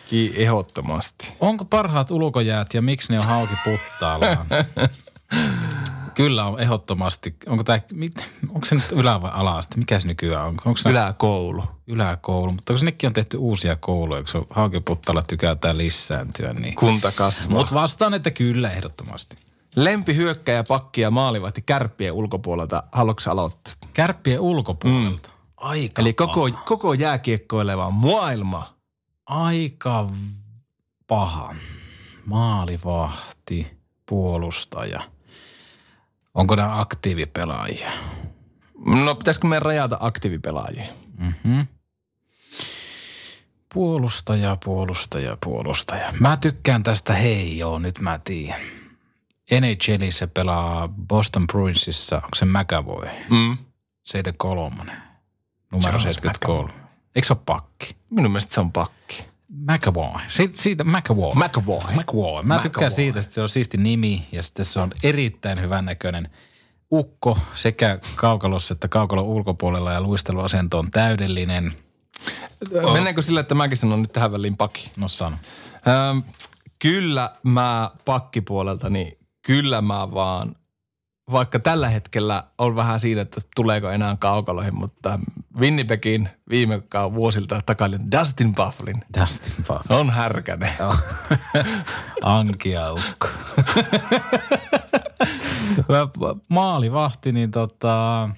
[0.06, 1.32] ki- ehdottomasti.
[1.40, 4.46] Onko parhaat ulkojäät ja miksi ne on hauki puttaallaan?
[6.18, 7.36] Kyllä on ehdottomasti.
[7.46, 9.76] Onko, tää, mit, onko se nyt ylä- vai ala-aste?
[9.76, 10.56] Mikä se nykyään on?
[10.64, 11.64] Onko se Yläkoulu.
[11.86, 12.52] yläkoulu?
[12.52, 16.52] Mutta onko sinnekin on tehty uusia kouluja, kun haukiputtaalla tykätään lisääntyä.
[16.52, 16.74] Niin.
[16.74, 17.56] Kunta kasvaa.
[17.58, 19.36] Mutta vastaan, että kyllä ehdottomasti.
[19.76, 22.82] Lempi hyökkäjä, pakki ja maalivahti kärppien ulkopuolelta.
[22.92, 23.74] Haluatko aloittaa?
[23.94, 25.28] Kärppien ulkopuolelta.
[25.28, 25.34] Mm.
[25.56, 28.74] Aika Eli koko, koko jääkiekkoileva maailma.
[29.26, 30.08] Aika
[31.06, 31.54] paha.
[32.24, 35.17] Maalivahti, puolustaja.
[36.38, 37.90] Onko nämä aktiivipelaajia?
[38.86, 40.84] No pitäisikö meidän rajata aktiivipelaajia?
[41.18, 41.66] Mm-hmm.
[43.74, 46.12] Puolustaja, puolustaja, puolustaja.
[46.20, 48.60] Mä tykkään tästä, hei joo, nyt mä tiedän.
[49.60, 53.08] NHLissä pelaa Boston Bruinsissa, onko se McAvoy?
[53.30, 53.58] Mm.
[54.04, 54.76] 73.
[55.72, 56.72] Numero Charles 73.
[57.14, 57.96] Eikö se ole pakki?
[58.10, 59.24] Minun mielestä se on pakki.
[59.48, 60.20] McAvoy.
[60.26, 61.32] Siitä, siitä McAvoy.
[61.34, 61.80] McAvoy.
[61.94, 62.42] McAvoy.
[62.42, 62.96] Mä tykkään McAvoy.
[62.96, 66.30] siitä, että se on siisti nimi ja sitten se on erittäin hyvän näköinen
[66.92, 71.74] ukko sekä kaukalossa että kaukalon ulkopuolella ja luisteluasento on täydellinen.
[72.82, 72.92] Oh.
[72.92, 74.90] Mennäänkö sillä, että mäkin sanon nyt tähän väliin pakki?
[74.96, 75.36] No sano.
[75.88, 76.18] Ähm,
[76.78, 80.54] kyllä mä pakkipuolelta, niin kyllä mä vaan,
[81.32, 85.20] vaikka tällä hetkellä on vähän siinä, että tuleeko enää kaukaloihin, mutta
[85.56, 86.82] Winnipegin viime
[87.14, 89.90] vuosilta takaisin Dustin Bufflin Dustin Buff.
[89.90, 90.72] on härkäne.
[92.22, 93.28] Ankiaukko.
[96.48, 98.28] Maalivahti, niin tota,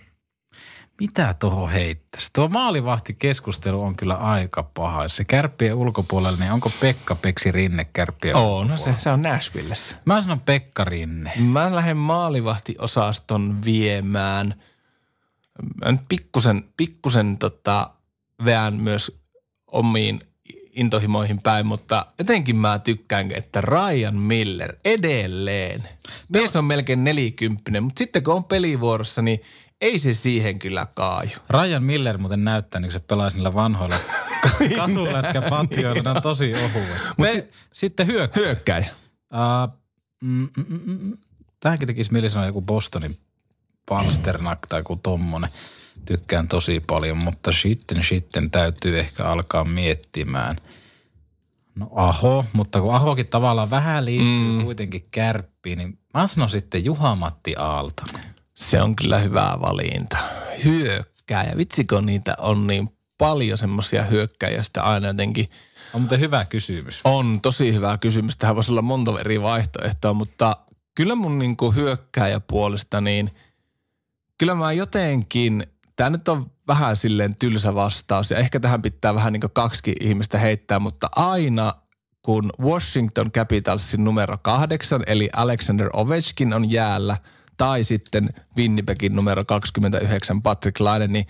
[1.01, 2.31] mitä tuohon heittäisi?
[2.33, 5.09] Tuo maalivahtikeskustelu on kyllä aika paha.
[5.09, 9.97] Se kärppien ulkopuolella, niin onko Pekka Peksi Rinne kärppien Oo, no se, se on Nashvillessä.
[10.05, 11.33] Mä sanon Pekka Rinne.
[11.37, 14.55] Mä lähden maalivahtiosaston viemään.
[15.85, 17.91] Mä nyt pikkusen, pikkusen tota,
[18.45, 19.21] veän myös
[19.67, 20.21] omiin
[20.73, 25.89] intohimoihin päin, mutta jotenkin mä tykkään, että Ryan Miller edelleen.
[26.29, 29.41] Mies on melkein nelikymppinen, mutta sitten kun on pelivuorossa, niin
[29.81, 31.31] ei se siihen kyllä kaaju.
[31.51, 33.97] Ryan Miller muuten näyttää, niin kun se pelaa niillä vanhoilla
[34.77, 36.03] katulätkäpatjoilla.
[36.03, 36.89] Ne on tosi ohuet.
[36.89, 38.43] Mutta Me- si- sitten hyökkää.
[38.45, 38.87] Hyökkäjä.
[39.35, 39.75] Uh,
[40.23, 41.19] mm, mm, mm, mm.
[41.61, 43.17] Tähänkin tekisi mieli sanoa joku Bostonin
[43.91, 45.51] Palsternak tai joku tommonen.
[46.05, 50.57] Tykkään tosi paljon, mutta sitten, sitten täytyy ehkä alkaa miettimään.
[51.75, 54.65] No Aho, mutta kun Ahokin tavallaan vähän liittyy mm.
[54.65, 58.25] kuitenkin kärppiin, niin mä sanon sitten Juha-Matti Aaltonen.
[58.55, 60.19] Se on kyllä hyvä valinta.
[60.65, 61.53] Hyökkäjä.
[61.57, 62.89] Vitsikö niitä on niin
[63.19, 65.51] paljon semmoisia hyökkäjiä sitä aina jotenkin
[65.95, 67.01] On muuten hyvä kysymys.
[67.05, 68.37] On tosi hyvä kysymys.
[68.37, 70.57] Tähän voisi olla monta eri vaihtoehtoa, mutta
[70.95, 73.31] kyllä mun niinku hyökkääjä puolesta niin
[74.41, 75.67] kyllä mä jotenkin,
[75.97, 80.39] tämä nyt on vähän silleen tylsä vastaus ja ehkä tähän pitää vähän niin kaksi ihmistä
[80.39, 81.75] heittää, mutta aina
[82.23, 87.17] kun Washington Capitalsin numero kahdeksan, eli Alexander Ovechkin on jäällä,
[87.57, 91.27] tai sitten Winnipegin numero 29 Patrick Laine, niin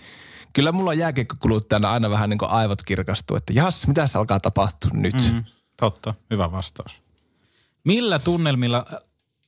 [0.53, 5.31] kyllä mulla jääkiekkokuluttajana aina vähän niin aivot kirkastuu, että jas, mitä se alkaa tapahtua nyt?
[5.33, 5.43] Mm,
[5.77, 7.01] totta, hyvä vastaus.
[7.83, 8.85] Millä tunnelmilla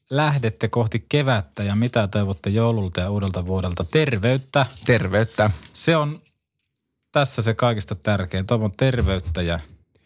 [0.09, 3.83] lähdette kohti kevättä ja mitä toivotte joululta ja uudelta vuodelta?
[3.83, 4.65] Terveyttä.
[4.85, 5.51] Terveyttä.
[5.73, 6.21] Se on
[7.11, 8.45] tässä se kaikista tärkein.
[8.45, 9.59] Toivon terveyttä ja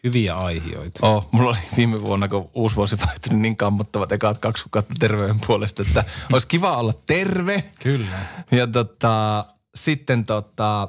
[0.04, 1.06] hyviä aihioita.
[1.06, 5.40] Oh, mulla oli viime vuonna, kun uusi vuosi vaihtunut niin kammottavat ekaat kaksi kuukautta terveyden
[5.46, 7.64] puolesta, että olisi kiva olla terve.
[7.82, 8.18] Kyllä.
[8.50, 9.44] Ja tota,
[9.74, 10.88] sitten tota,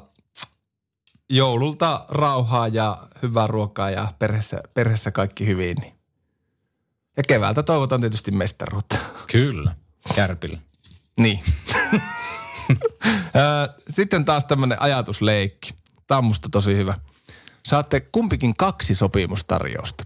[1.30, 5.76] joululta rauhaa ja hyvää ruokaa ja perheessä, perheessä kaikki hyvin.
[5.80, 5.99] Niin.
[7.16, 8.96] Ja keväältä toivotan tietysti mestaruutta.
[9.26, 9.76] Kyllä.
[10.14, 10.58] Kärpillä.
[11.18, 11.40] Niin.
[13.88, 15.70] Sitten taas tämmöinen ajatusleikki.
[16.06, 16.94] Tämä on musta tosi hyvä.
[17.66, 20.04] Saatte kumpikin kaksi sopimustarjousta.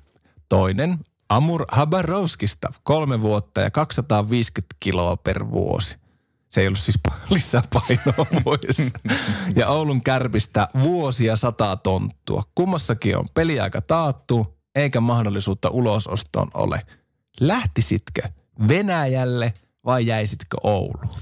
[0.49, 0.99] Toinen
[1.29, 5.97] Amur Habarovskista kolme vuotta ja 250 kiloa per vuosi.
[6.49, 6.99] Se ei ollut siis
[7.31, 8.91] lisää painoa vuodessa.
[9.57, 12.43] Ja Oulun kärpistä vuosia sata tonttua.
[12.55, 16.81] Kummassakin on peliaika taattu, eikä mahdollisuutta ulosostoon ole.
[17.41, 18.23] Lähtisitkö
[18.69, 19.53] Venäjälle
[19.85, 21.15] vai jäisitkö Ouluun?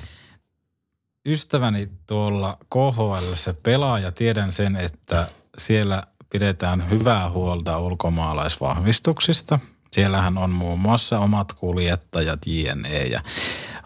[1.26, 5.28] Ystäväni tuolla KHL se pelaa ja tiedän sen, että
[5.58, 9.58] siellä pidetään hyvää huolta ulkomaalaisvahvistuksista.
[9.92, 13.20] Siellähän on muun muassa omat kuljettajat JNE ja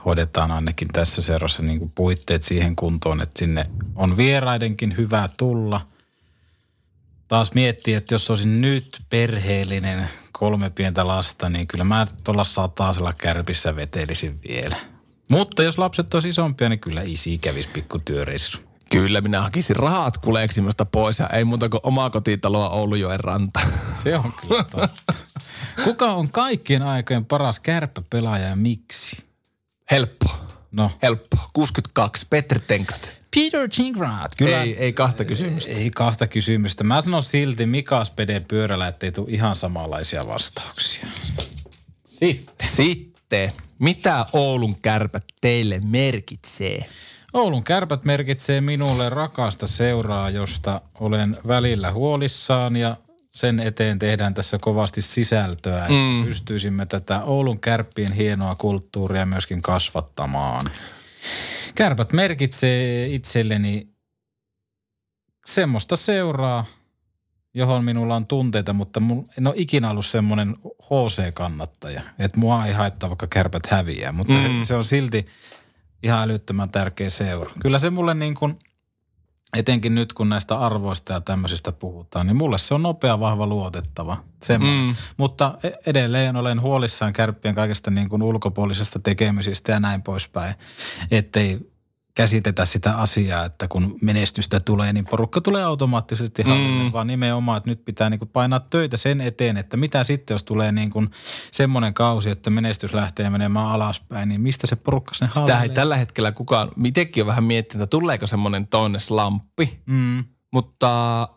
[0.05, 5.81] hoidetaan ainakin tässä seurassa niin puitteet siihen kuntoon, että sinne on vieraidenkin hyvä tulla.
[7.29, 13.13] Taas miettii, että jos olisin nyt perheellinen kolme pientä lasta, niin kyllä mä tuolla sataasella
[13.13, 14.77] kärpissä vetelisin vielä.
[15.31, 18.59] Mutta jos lapset olisi isompia, niin kyllä isi kävisi pikku työreissu.
[18.91, 23.61] Kyllä, minä hakisin rahat kuleksimasta pois ja ei muuta kuin omaa kotitaloa Oulujoen ranta.
[23.89, 25.13] Se on kyllä totta.
[25.85, 29.17] Kuka on kaikkien aikojen paras kärppäpelaaja ja miksi?
[29.91, 30.27] Helppo.
[30.73, 30.91] No.
[31.03, 31.37] Helppo.
[31.53, 32.27] 62.
[32.31, 33.15] Petr Tenkat.
[33.37, 34.33] Peter Chingrad.
[34.41, 35.71] Ei, ei kahta kysymystä.
[35.73, 36.85] Ei kahta kysymystä.
[36.85, 41.07] Mä sanon silti Mika Spede pyörällä, ettei tule ihan samanlaisia vastauksia.
[42.05, 42.69] Sitten.
[42.69, 43.53] Sitten.
[43.79, 46.85] Mitä Oulun kärpät teille merkitsee?
[47.33, 52.97] Oulun kärpät merkitsee minulle rakasta seuraa, josta olen välillä huolissaan ja
[53.33, 56.17] sen eteen tehdään tässä kovasti sisältöä, mm.
[56.17, 60.71] että pystyisimme tätä Oulun kärppien hienoa kulttuuria myöskin kasvattamaan.
[61.77, 63.89] Kärpät merkitsee itselleni
[65.47, 66.65] semmoista seuraa,
[67.55, 72.73] johon minulla on tunteita, mutta mun, en ole ikinä ollut semmoinen HC-kannattaja, että mua ei
[72.73, 74.43] haittaa vaikka kärpät häviää, mutta mm.
[74.43, 75.27] se, se on silti
[76.03, 77.51] ihan älyttömän tärkeä seura.
[77.59, 78.59] Kyllä se mulle niin kuin,
[79.57, 84.17] etenkin nyt kun näistä arvoista ja tämmöisistä puhutaan, niin mulle se on nopea, vahva, luotettava.
[84.43, 84.81] Semmoinen.
[84.81, 84.95] Mm.
[85.17, 90.55] Mutta e- edelleen olen huolissaan kärppien kaikesta niin kuin ulkopuolisesta tekemisistä ja näin poispäin,
[91.11, 91.59] ettei
[92.17, 96.93] käsitetä sitä asiaa, että kun menestystä tulee, niin porukka tulee automaattisesti hallille, mm.
[96.93, 100.45] vaan nimenomaan, että nyt pitää niin kuin painaa töitä sen eteen, että mitä sitten, jos
[100.45, 101.11] tulee niin kuin
[101.53, 105.53] semmoinen kausi, että menestys lähtee menemään alaspäin, niin mistä se porukka sen hallille?
[105.53, 110.25] Sitä ei tällä hetkellä kukaan, mitenkin on vähän miettinyt, että tuleeko semmoinen toinen slamppi, Mm.
[110.53, 111.29] mutta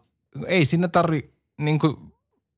[0.48, 1.96] ei siinä tarvi, niin kuin,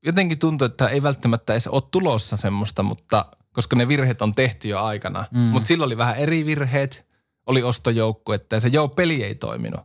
[0.06, 4.68] jotenkin tuntuu, että ei välttämättä edes ole tulossa semmoista, mutta koska ne virheet on tehty
[4.68, 5.24] jo aikana.
[5.30, 5.38] Mm.
[5.40, 7.11] Mutta silloin oli vähän eri virheet,
[7.52, 9.80] oli ostojoukku, että se joo, peli ei toiminut.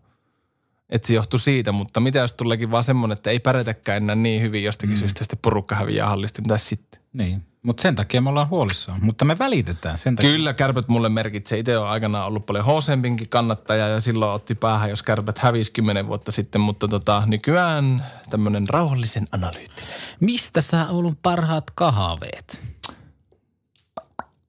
[0.90, 4.42] Että se johtui siitä, mutta mitä jos tuleekin vaan semmoinen, että ei pärjätäkään enää niin
[4.42, 5.00] hyvin jostakin mm.
[5.00, 7.02] syystä, sitten porukka häviää hallista, mitä sitten?
[7.14, 9.06] Niin, mutta sen takia me ollaan huolissaan.
[9.06, 10.32] Mutta me välitetään sen takia.
[10.32, 11.60] Kyllä kärpät mulle merkitsee.
[11.60, 16.08] Itse on aikanaan ollut paljon Hosempinkin kannattaja ja silloin otti päähän, jos kärpät hävisi kymmenen
[16.08, 19.94] vuotta sitten, mutta tota, nykyään tämmöinen rauhallisen analyyttinen.
[20.20, 22.62] Mistä sä Oulun parhaat kahveet?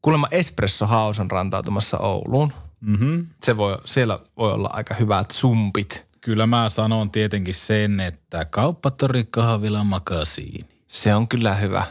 [0.03, 2.53] Kuulemma Espresso House on rantautumassa Ouluun.
[2.81, 3.27] Mm-hmm.
[3.43, 6.07] Se voi, siellä voi olla aika hyvät sumpit.
[6.21, 10.69] Kyllä mä sanon tietenkin sen, että kauppatori kahvila makasiini.
[10.89, 11.85] Se on kyllä hyvä.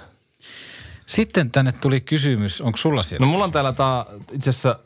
[1.05, 3.25] Sitten tänne tuli kysymys, onko sulla siellä?
[3.25, 4.79] No mulla on täällä tää, itse asiassa,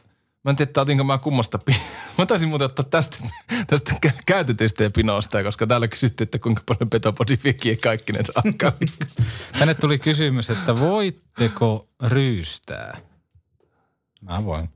[0.44, 1.60] mä en tiedä, otinko mä kummasta
[2.18, 3.18] Mä taisin muuten ottaa tästä,
[3.68, 8.72] tästä kä- käytetystä ja pinosta, koska täällä kysyttiin, että kuinka paljon Petopodi viekiä kaikkinen alkaa.
[9.60, 12.98] Tänne tuli kysymys, että voitteko ryystää?
[14.22, 14.70] Mä voin.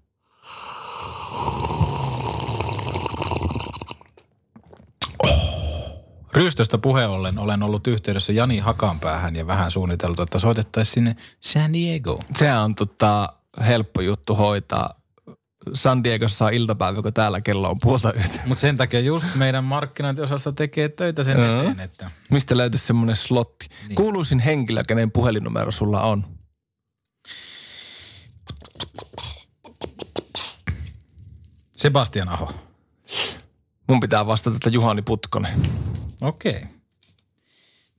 [6.36, 11.74] Ryystöstä puheen ollen olen ollut yhteydessä Jani Hakanpäähän ja vähän suunniteltu, että soitettaisiin sinne San
[11.74, 12.24] Diego.
[12.36, 13.30] Se on tota,
[13.68, 14.90] helppo juttu hoitaa.
[15.74, 18.40] San Diegossa on iltapäivä, kun täällä kello on puolta yhtä.
[18.46, 21.62] Mutta sen takia just meidän markkinointiosasto tekee töitä sen Joo.
[21.62, 23.68] eteen, että Mistä löytyisi semmoinen slotti?
[23.88, 23.96] Niin.
[23.96, 26.26] Kuuluisin henkilö, kenen puhelinnumero sulla on.
[31.76, 32.54] Sebastian Aho.
[33.88, 35.62] Mun pitää vastata, että Juhani Putkonen.
[36.22, 36.62] Okei.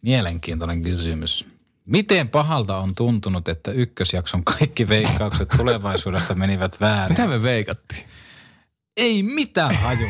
[0.03, 1.47] Mielenkiintoinen kysymys.
[1.87, 7.13] Miten pahalta on tuntunut, että ykkösjakson kaikki veikkaukset tulevaisuudesta menivät väärin?
[7.13, 8.05] Mitä me veikattiin?
[8.97, 10.09] Ei mitään hajua.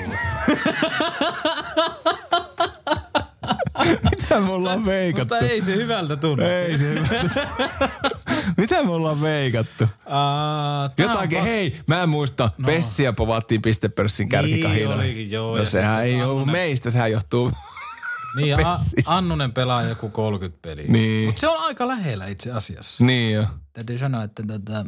[4.10, 5.34] Mitä me ollaan veikattu?
[5.34, 6.44] Mutta ei se hyvältä tunnu.
[6.44, 6.94] Ei se
[8.56, 9.84] Mitä me ollaan veikattu?
[9.84, 12.50] Uh, Jotakin, hei, mä en muista.
[12.58, 12.66] No.
[12.66, 15.02] Pessiä povattiin pistepörssin kärkikahinoille.
[15.02, 17.52] Niin olikin, joo, No sehän ei ollut meistä, sehän johtuu...
[18.36, 19.16] Niin, ja A-.
[19.16, 20.86] Annunen pelaa joku 30 peliä.
[20.88, 21.26] Niin.
[21.26, 23.04] Mutta se on aika lähellä itse asiassa.
[23.04, 23.44] Niin jo.
[23.72, 24.84] Täytyy sanoa, että tota,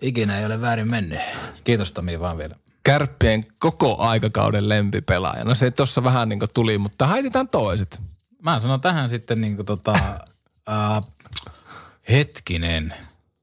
[0.00, 1.20] ikinä ei ole väärin mennyt.
[1.64, 2.56] Kiitos Tami vaan vielä.
[2.82, 5.44] Kärppien koko aikakauden lempipelaaja.
[5.44, 8.00] No se tuossa vähän niin tuli, mutta haitetaan toiset.
[8.42, 9.92] Mä sanon tähän sitten niinku tota,
[10.68, 11.02] äh,
[12.10, 12.94] hetkinen,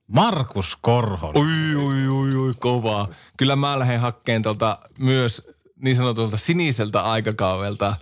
[0.07, 1.41] Markus Korhonen.
[1.41, 3.07] Ui, ui, ui, ui, kovaa.
[3.37, 5.47] Kyllä mä lähden hakkeen tuolta myös
[5.81, 7.95] niin sanotulta siniseltä aikakaudelta.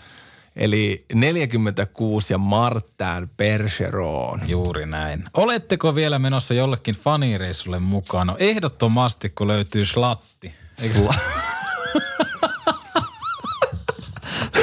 [0.55, 4.41] Eli 46 ja Martin Bergeron.
[4.47, 5.23] Juuri näin.
[5.33, 8.27] Oletteko vielä menossa jollekin fanireissulle mukaan?
[8.27, 10.53] No ehdottomasti, kun löytyy slatti.
[10.83, 10.99] Eikö?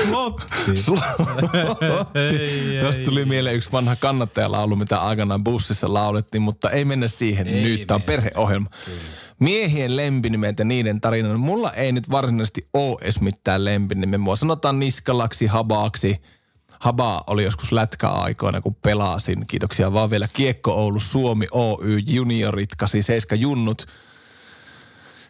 [0.09, 0.77] Slotti.
[0.77, 1.09] Slotti.
[2.81, 7.63] Tuosta tuli mieleen yksi vanha kannattajalaulu, mitä aikanaan bussissa laulettiin, mutta ei mennä siihen Ei
[7.63, 7.87] nyt.
[7.87, 8.71] Tämä on perheohjelma.
[9.39, 11.29] Miehien lempinimet ja niiden tarina.
[11.29, 14.19] No, Mulla ei nyt varsinaisesti ole edes mitään lempinimeä.
[14.19, 16.23] Mua sanotaan Niskalaksi, Habaaksi.
[16.81, 19.47] Haba oli joskus lätkäaikoina, kun pelasin.
[19.47, 23.87] Kiitoksia vaan vielä Kiekko Oulu Suomi Oy juniorit, 87 junnut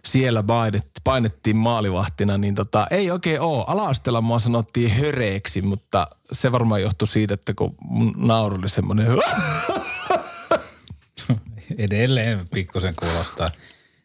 [0.05, 3.65] siellä painet- painettiin maalivahtina, niin tota, ei oikein oo.
[3.67, 9.07] Ala-asteella mua sanottiin höreeksi, mutta se varmaan johtui siitä, että kun mun nauru oli semmoinen,
[11.79, 13.51] Edelleen pikkusen kuulostaa.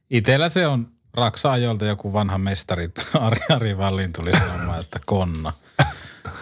[0.10, 2.90] Itellä se on Raksa-ajoilta joku vanha mestari,
[3.22, 5.54] Ari, Ari Vallin tuli sanomaan, että konna.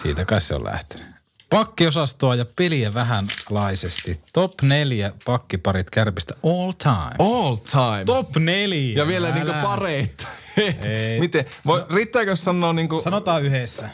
[0.04, 1.08] Siitä kai se on lähtenyt.
[1.50, 4.22] Pakkiosastoa ja peliä vähän laisesti.
[4.34, 7.16] Top neljä pakkiparit kärpistä all time.
[7.20, 8.06] all time.
[8.06, 8.94] Top neljä.
[8.98, 9.36] ja vielä Älä.
[9.36, 10.28] niinku pareita.
[10.90, 11.20] Ei.
[11.20, 11.46] Miten?
[11.66, 13.90] Voi, riittääkö sanoa niinku, Sanotaan yhdessä.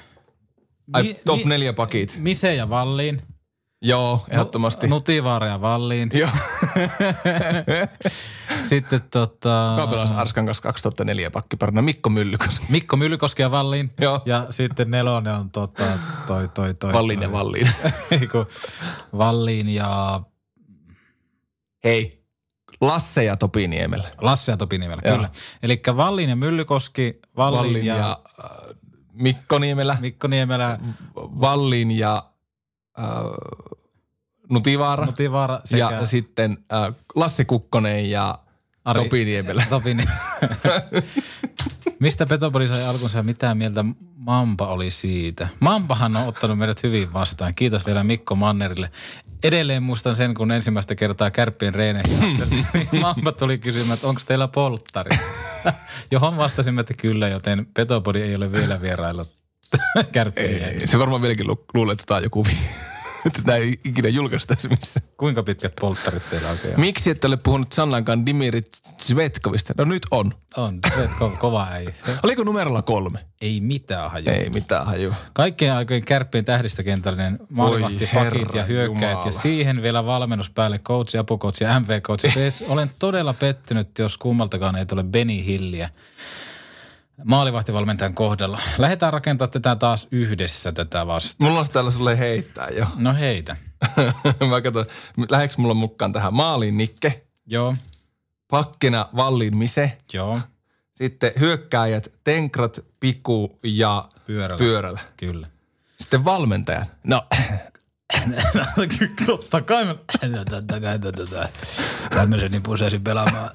[0.93, 2.17] ai, Mi- top mi- neljä pakit?
[2.19, 3.21] Mise ja Valliin.
[3.81, 4.87] Joo, ehdottomasti.
[4.87, 6.09] Nutivaara ja Valliin.
[6.13, 6.29] Joo.
[8.63, 9.73] Sitten tota...
[9.75, 11.81] Kuka pelasi Arskan kanssa 2004 pakkiparina?
[11.81, 12.65] Mikko Myllykoski.
[12.69, 13.91] Mikko Myllykoski ja Valliin.
[14.01, 14.21] Joo.
[14.25, 15.83] Ja sitten nelonen on tota,
[16.27, 16.93] toi, toi, toi.
[16.93, 17.39] Valliin ja toi.
[17.39, 17.69] Valliin.
[18.21, 18.45] Ei kun
[19.17, 20.21] Valliin ja
[21.83, 22.23] Hei,
[22.81, 24.07] Lasse ja Topi Niemellä.
[24.21, 25.15] Lasse ja Topi nimellä, Joo.
[25.15, 25.29] kyllä.
[25.63, 28.75] Eli Valliin ja Myllykoski, Valliin, Vallin ja, ja, äh,
[29.13, 29.97] Mikko Niemelä.
[30.01, 30.79] Mikko Niemelä,
[31.15, 32.23] Vallin ja
[32.99, 33.05] äh,
[34.49, 35.05] Nutivaara.
[35.05, 38.39] Nutivaara sekä ja sitten äh, Lassi Kukkonen ja
[38.87, 39.63] Ari- Topi Niemelä.
[39.69, 41.01] Topi Nie-
[41.99, 43.85] Mistä Petopoli sai alkunsa ja mitä mieltä
[44.15, 45.47] Mampa oli siitä?
[45.59, 47.55] Mampahan on ottanut meidät hyvin vastaan.
[47.55, 48.91] Kiitos vielä Mikko Mannerille.
[49.43, 54.21] Edelleen muistan sen, kun ensimmäistä kertaa kärppien reeneihin asteltiin, niin Mampa tuli kysymään, että onko
[54.27, 55.17] teillä polttari?
[56.11, 59.27] Johon vastasimme, että kyllä, joten Petopodi ei ole vielä vieraillut
[60.11, 62.57] kärppien Ei, se varmaan vieläkin lu- luulee, että tämä on joku vi-
[63.27, 65.07] että tämä ei ikinä julkaistaisi missään.
[65.17, 66.79] Kuinka pitkät polttarit teillä oikein on?
[66.79, 68.67] Miksi et ole puhunut Sanlankaan Dimirit
[69.01, 69.73] Svetkovista?
[69.77, 70.31] No nyt on.
[70.57, 71.87] On, ko- kova ei.
[72.23, 73.19] Oliko numerolla kolme?
[73.41, 74.31] Ei mitään hajua.
[74.31, 75.15] Ei mitään hajua.
[75.33, 79.25] Kaikkien aikojen kärppien tähdistökentällinen maalivahti, pakit ja hyökkäät jumala.
[79.25, 82.27] ja siihen vielä valmennus päälle, coach, apucoach ja MV-coach.
[82.27, 85.89] PS, Olen todella pettynyt, jos kummaltakaan ei tule Benny Hilliä
[87.25, 88.59] maalivahtivalmentajan kohdalla.
[88.77, 91.49] Lähdetään rakentamaan tätä taas yhdessä tätä vastaan.
[91.49, 92.87] Mulla on täällä sulle heittää jo.
[92.95, 93.57] No heitä.
[94.49, 94.85] Mä katson,
[95.29, 97.75] lähdekö mulla mukaan tähän maaliin Nikke, Joo,
[98.47, 100.39] pakkina Vallin Mise, joo,
[100.93, 104.57] sitten hyökkääjät Tenkrat, Piku ja pyörällä.
[104.57, 104.99] Pyörällä.
[105.17, 105.47] Kyllä.
[105.97, 106.89] Sitten valmentajat.
[107.03, 107.23] No,
[109.25, 109.95] Totta kai mä...
[110.49, 111.49] Totta kai tota,
[112.09, 113.49] tämmöisen niin pusesin pelaamaan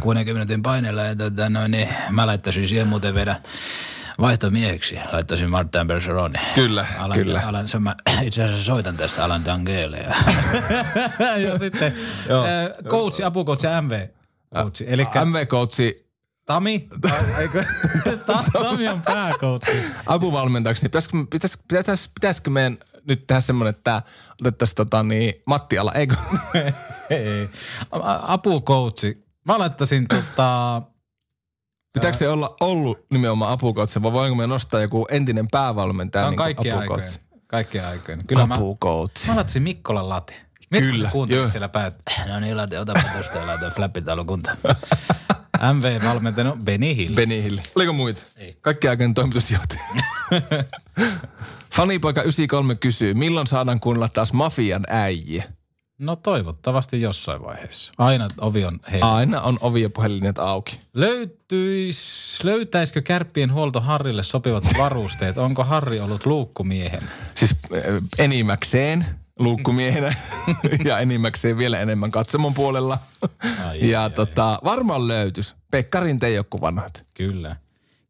[0.00, 3.40] 60 paineella ja tota, no, niin, mä laittaisin siihen muuten vielä
[4.20, 4.98] vaihtomieheksi.
[5.12, 6.40] Laittaisin Martin Bergeronin.
[6.54, 7.42] Kyllä, Alan, kyllä.
[7.46, 9.96] Alan, se, mä itse asiassa soitan tästä Alan Tangele.
[9.96, 10.14] Ja,
[11.48, 11.94] ja sitten
[12.28, 12.44] Joo.
[12.44, 12.50] äh,
[12.88, 14.08] coach, apucoach ja MV.
[14.54, 14.84] Coach.
[14.86, 16.06] Eli MV-coachi
[16.46, 16.88] Tami,
[17.40, 17.64] eikö?
[18.52, 19.68] Tami on pääcoach.
[20.06, 22.78] apuvalmentajaksi, niin pitäisikö, pitäis, pitäis, pitäisikö meidän
[23.08, 24.02] nyt tehdä semmoinen, että
[24.40, 26.14] otettaisiin tota, niin, Matti Ala, eikö?
[27.10, 27.48] Ei.
[28.22, 29.26] Apukoutsi.
[29.44, 30.82] Mä laittaisin tota,
[31.92, 36.30] Pitääkö se olla ollut nimenomaan apukoutsi vai voinko me nostaa joku entinen päävalmentaja Tämä on
[36.32, 37.00] niin kuin kaikkien aikojen.
[37.00, 37.20] apukoutsi?
[37.46, 38.26] Kaikkien aikojen.
[38.26, 39.28] Kyllä mä, Apukoutsi.
[39.28, 40.34] mä latsin Mikkolan late.
[40.70, 41.94] Miettikö Kyllä, sä kuuntelit siellä päät?
[42.28, 44.56] No niin, late, otapa tuosta ja laita flappitalo kunta.
[45.72, 47.14] MV-valmentajana Benny Hill.
[47.14, 47.58] Benny Hill.
[47.74, 48.22] Oliko muita?
[48.36, 48.56] Ei.
[48.60, 49.80] Kaikki aikojen toimitusjohtaja.
[51.76, 55.44] Fanipoika 93 kysyy, milloin saadaan kuunnella taas Mafian äijä?
[55.98, 57.92] No toivottavasti jossain vaiheessa.
[57.98, 59.14] Aina ovi on heillä.
[59.14, 60.80] Aina on ovi ja puhelinet auki.
[60.94, 65.38] Löytyis, löytäisikö kärppien huolto Harrille sopivat varusteet?
[65.38, 67.00] Onko Harri ollut luukkumiehen?
[67.34, 67.80] Siis äh,
[68.18, 69.06] enimmäkseen
[69.38, 70.14] luukkumiehenä
[70.84, 72.98] ja enimmäkseen vielä enemmän katsomon puolella.
[73.66, 75.54] Ai, ja ai, tota, varmaan löytys.
[75.70, 77.06] Pekka Rinteen joku vanhat.
[77.14, 77.56] Kyllä.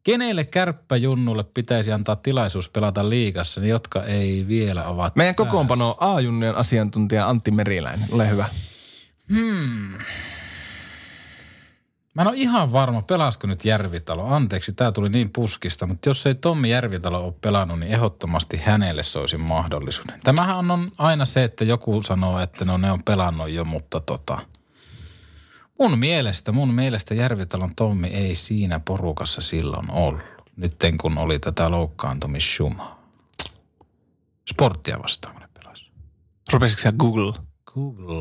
[0.03, 6.15] Kenelle kärppäjunnulle pitäisi antaa tilaisuus pelata liigassa, niin jotka ei vielä ovat Meidän kokoonpano on
[6.15, 8.09] A-junnien asiantuntija Antti Meriläinen.
[8.11, 8.45] Ole hyvä.
[12.17, 14.25] Mä en ole ihan varma, pelasko nyt Järvitalo.
[14.27, 19.03] Anteeksi, tämä tuli niin puskista, mutta jos ei Tommi Järvitalo ole pelannut, niin ehdottomasti hänelle
[19.03, 20.19] soisin mahdollisuuden.
[20.23, 24.37] Tämähän on- aina se, että joku sanoo, että no ne on pelannut jo, mutta tota...
[25.79, 30.21] Mun mielestä, mun mielestä Järvitalon Tommi ei siinä porukassa silloin ollut.
[30.55, 33.03] Nyt kun oli tätä loukkaantumissumaa.
[34.49, 35.91] Sporttia vastaan ne pelasi.
[36.53, 37.33] Rupesitko sä Google?
[37.73, 38.17] Google.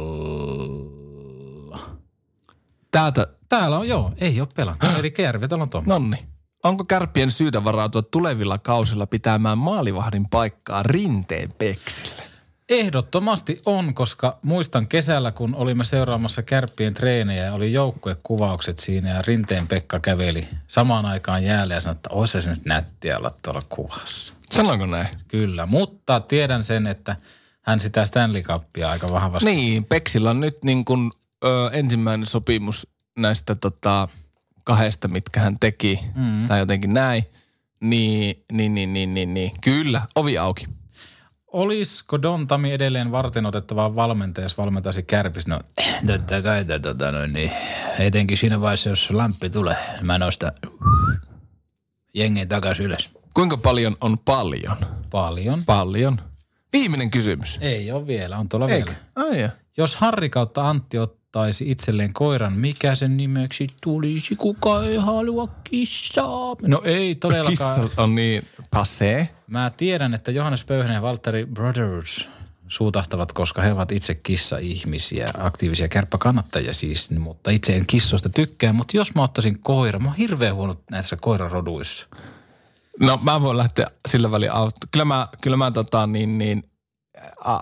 [2.90, 4.99] Täältä, Täällä on, joo, ei ole pelannut.
[4.99, 5.88] Eli Järvitalon Tommi.
[5.88, 6.18] nonni.
[6.64, 12.22] Onko kärppien syytä varautua tulevilla kausilla pitämään maalivahdin paikkaa rinteen peksille?
[12.68, 19.22] Ehdottomasti on, koska muistan kesällä, kun olimme seuraamassa kärppien treenejä ja oli joukkuekuvaukset siinä ja
[19.22, 23.62] Rinteen Pekka käveli samaan aikaan jäälle ja sanoi, että olisi se nyt nättiä olla tuolla
[23.68, 24.32] kuvassa.
[24.51, 25.09] Sanoinko näin?
[25.28, 27.16] Kyllä, mutta tiedän sen, että
[27.62, 29.51] hän sitä Stanley Cupia aika vahvasti.
[29.51, 31.12] Niin, Peksillä on nyt niin kuin,
[31.44, 32.86] ö, ensimmäinen sopimus
[33.16, 34.08] näistä tota,
[34.64, 36.48] kahdesta, mitkä hän teki, mm.
[36.48, 37.24] tai jotenkin näin.
[37.80, 39.50] Niin, niin, niin, niin, niin, niin.
[39.60, 40.66] Kyllä, ovi auki.
[41.46, 45.46] Olisiko Don Tami edelleen varten otettava valmentaja, jos valmentaisi kärpis?
[45.46, 45.60] No,
[46.06, 47.50] totta kai, tota, no, niin,
[47.98, 50.52] etenkin siinä vaiheessa, jos lamppi tulee, mä nostan
[52.14, 53.10] jengen takaisin ylös.
[53.34, 54.76] Kuinka paljon on paljon?
[55.10, 55.62] Paljon.
[55.66, 56.20] Paljon.
[56.72, 57.58] Viimeinen kysymys.
[57.60, 58.90] Ei ole vielä, on tuolla Eikö?
[58.90, 59.28] vielä.
[59.28, 59.48] Ai ja.
[59.76, 60.98] Jos Harri kautta Antti
[61.37, 64.37] ottaisi itselleen koiran, mikä sen nimeksi tulisi?
[64.37, 66.57] Kuka ei halua kissaa?
[66.62, 67.80] No ei todellakaan.
[67.80, 69.28] Kissa on niin passee.
[69.47, 72.28] Mä tiedän, että Johannes Pöyhänen ja Valtteri Brothers
[72.68, 78.72] suutahtavat, koska he ovat itse kissa-ihmisiä, aktiivisia kärppäkannattajia siis, mutta itse en kissoista tykkää.
[78.72, 82.07] Mutta jos mä ottaisin koira, mä oon hirveän huono näissä koiraroduissa.
[83.01, 84.89] No mä voin lähteä sillä välin auttaa.
[84.93, 86.62] Kyllä mä, kyllä mä tota, niin, niin,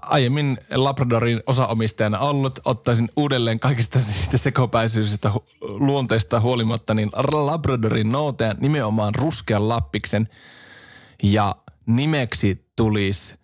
[0.02, 8.57] aiemmin Labradorin osaomistajana ollut, ottaisin uudelleen kaikista siitä sekopäisyisistä hu- luonteista huolimatta, niin Labradorin nouteen
[8.61, 10.28] nimenomaan ruskean lappiksen
[11.22, 11.55] ja
[11.86, 13.34] nimeksi tulisi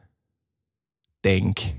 [1.22, 1.76] Tenki.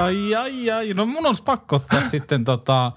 [0.00, 0.94] Ai, ai, ai.
[0.94, 2.92] No mun olisi pakko ottaa sitten tota,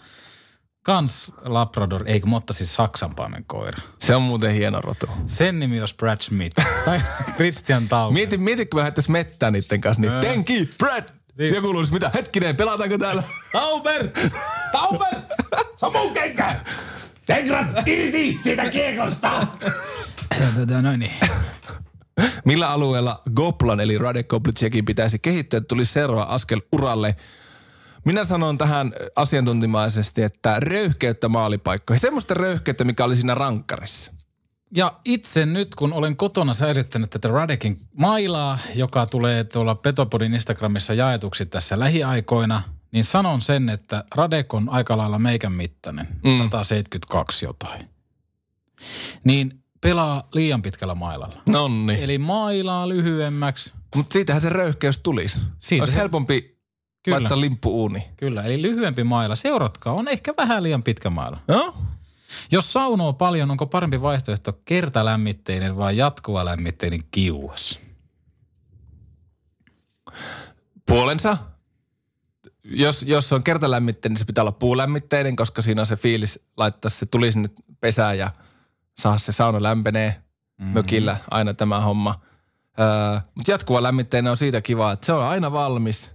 [0.84, 3.84] kans Labrador, eikö mä ottaisin saksanpaimen koira.
[4.00, 5.10] Se on muuten hieno rotu.
[5.26, 7.02] Sen nimi olisi Brad Smith tai
[7.36, 8.14] Christian Tauber.
[8.14, 10.22] Mieti, mieti, kun lähdettäisiin mettään niiden kanssa, niin Ää.
[10.22, 11.04] Tenki, Brad!
[11.38, 11.50] Niin.
[11.50, 12.12] Siellä kuuluisi mitä?
[12.14, 13.24] Hetkinen, pelataanko täällä?
[13.52, 14.08] Tauber!
[14.72, 15.16] Tauber!
[15.76, 16.56] Se on mun kenkä!
[17.26, 19.48] Tegrat irti siitä kiekosta!
[20.56, 21.14] Tota, noin niin.
[22.46, 27.16] Millä alueella Goplan eli Radek Koblitschekin pitäisi kehittyä, että tulisi seuraava askel uralle?
[28.06, 32.00] Minä sanon tähän asiantuntimaisesti, että röyhkeyttä maalipaikkoihin.
[32.00, 34.14] Semmoista röyhkeyttä, mikä oli siinä rankkarissa.
[34.76, 40.94] Ja itse nyt, kun olen kotona säilyttänyt tätä Radekin mailaa, joka tulee tuolla Petopodin Instagramissa
[40.94, 46.38] jaetuksi tässä lähiaikoina, niin sanon sen, että Radek on aika lailla meikän mittainen, mm.
[46.38, 47.90] 172 jotain.
[49.24, 51.42] Niin pelaa liian pitkällä mailalla.
[51.50, 52.04] Nonni.
[52.04, 53.74] Eli mailaa lyhyemmäksi.
[53.96, 55.40] Mutta siitähän se röyhkeys tulisi.
[55.60, 56.61] Siitä Olisi se- helpompi
[57.04, 57.16] Kyllä.
[57.16, 58.10] laittaa limppu uuni.
[58.18, 59.36] Kyllä, eli lyhyempi maila.
[59.36, 61.40] Seuratkaa, on ehkä vähän liian pitkä maila.
[61.48, 61.76] No?
[62.52, 67.80] Jos saunoo paljon, onko parempi vaihtoehto kertalämmitteinen vai jatkuva lämmitteinen kiuas?
[70.86, 71.38] Puolensa.
[72.64, 76.90] Jos, jos on kertalämmitteinen, niin se pitää olla puulämmitteinen, koska siinä on se fiilis laittaa
[76.90, 77.50] se tuli sinne
[77.80, 78.32] pesään ja
[79.00, 80.16] saa se sauna lämpenee
[80.58, 80.74] mm-hmm.
[80.74, 82.22] mökillä aina tämä homma.
[82.80, 86.12] Öö, Mutta jatkuva lämmitteinen on siitä kiva, että se on aina valmis.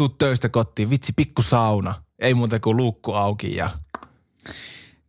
[0.00, 1.94] Tuut töistä kotiin, vitsi pikku sauna.
[2.18, 3.70] Ei muuta kuin luukku auki ja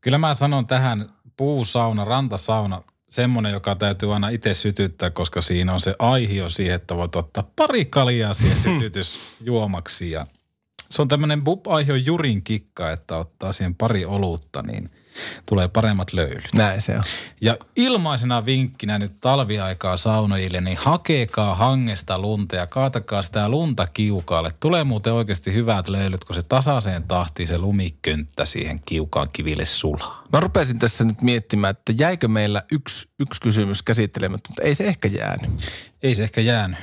[0.02, 5.80] Kyllä mä sanon tähän puusauna, rantasauna, semmoinen, joka täytyy aina itse sytyttää, koska siinä on
[5.80, 10.12] se aihio siihen, että voit ottaa pari kaljaa siihen sytytysjuomaksi.
[10.12, 10.28] Ja
[10.90, 14.90] se on tämmöinen bub aihio jurin kikka, että ottaa siihen pari olutta, niin
[15.46, 16.54] tulee paremmat löylyt.
[16.54, 17.04] Näin se on.
[17.42, 24.52] Ja ilmaisena vinkkinä nyt talviaikaa saunojille, niin hakekaa hangesta lunta ja kaatakaa sitä lunta kiukaalle.
[24.60, 30.24] Tulee muuten oikeasti hyvät löylyt, kun se tasaiseen tahtiin se lumikönttä siihen kiukaan kiville sulaa.
[30.34, 34.84] Mä rupesin tässä nyt miettimään, että jäikö meillä yksi, yksi kysymys käsittelemättä, mutta ei se
[34.84, 35.52] ehkä jäänyt.
[36.04, 36.80] Ei se ehkä jäänyt.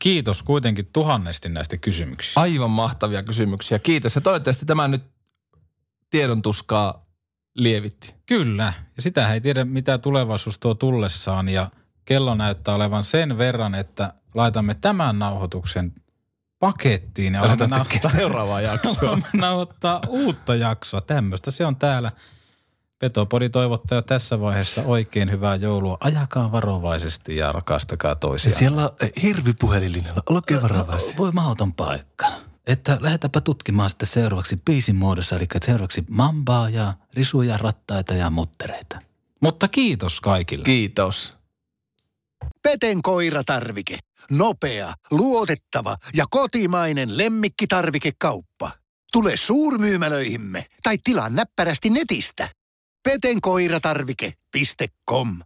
[0.00, 2.40] Kiitos kuitenkin tuhannesti näistä kysymyksistä.
[2.40, 3.78] Aivan mahtavia kysymyksiä.
[3.78, 4.14] Kiitos.
[4.14, 5.02] Ja toivottavasti tämä nyt
[6.10, 7.06] tiedon tuskaa
[7.54, 8.14] lievitti.
[8.26, 11.70] Kyllä, ja sitä ei tiedä mitä tulevaisuus tuo tullessaan ja
[12.04, 15.92] kello näyttää olevan sen verran, että laitamme tämän nauhoituksen
[16.58, 19.18] pakettiin ja Aletaan alamme tekemään seuraavaa jaksoa.
[19.32, 21.00] nauhoittaa uutta jaksoa.
[21.00, 22.12] Tämmöistä se on täällä.
[22.98, 25.96] Petopodi toivottaa jo tässä vaiheessa oikein hyvää joulua.
[26.00, 28.58] Ajakaa varovaisesti ja rakastakaa toisiaan.
[28.58, 30.22] Siellä on eh, hirvipuhelinlinjalla.
[30.26, 31.16] Olkaa varovaisia.
[31.16, 32.26] Voi mahdoton paikka.
[32.70, 38.98] Että lähdetäänpä tutkimaan sitten seuraavaksi biisin muodossa, eli seuraavaksi mambaa ja risuja, rattaita ja muttereita.
[39.42, 40.64] Mutta kiitos kaikille.
[40.64, 41.34] Kiitos.
[42.62, 43.98] Peten koiratarvike.
[44.30, 48.70] Nopea, luotettava ja kotimainen lemmikkitarvikekauppa.
[49.12, 52.48] Tule suurmyymälöihimme tai tilaa näppärästi netistä.
[53.02, 55.40] petenkoiratarvike.com